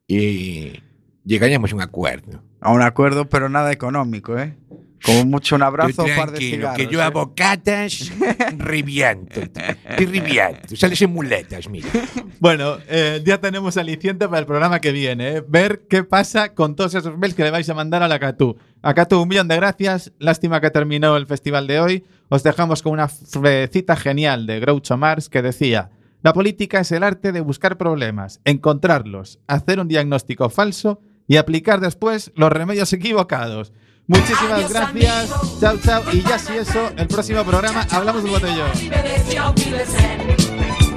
[0.07, 0.73] Y
[1.23, 2.43] llegaríamos a un acuerdo.
[2.61, 4.57] A un acuerdo, pero nada económico, ¿eh?
[5.04, 6.78] Como mucho un abrazo, un par de tranquilo, cigarros.
[6.78, 7.04] que yo ¿eh?
[7.04, 8.12] a bocatas
[8.58, 9.41] reviento.
[9.50, 10.76] Te reviento.
[10.76, 11.88] Sales en muletas, mira.
[12.39, 15.38] Bueno, eh, ya tenemos aliciente para el programa que viene.
[15.38, 15.43] ¿eh?
[15.47, 18.58] Ver qué pasa con todos esos mails que le vais a mandar a la Catú.
[18.82, 20.14] A Catú, un millón de gracias.
[20.20, 22.06] Lástima que terminó el festival de hoy.
[22.30, 25.91] Os dejamos con una cita genial de Groucho Marx que decía:
[26.22, 31.80] La política es el arte de buscar problemas, encontrarlos, hacer un diagnóstico falso y aplicar
[31.80, 33.72] después los remedios equivocados.
[34.10, 35.30] Muchísimas Adiós, gracias.
[35.60, 36.03] Chao, chao.
[36.12, 39.89] Y ya si eso, el próximo programa hablamos desde Aquiles.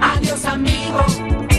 [0.01, 1.05] Adiós amigo,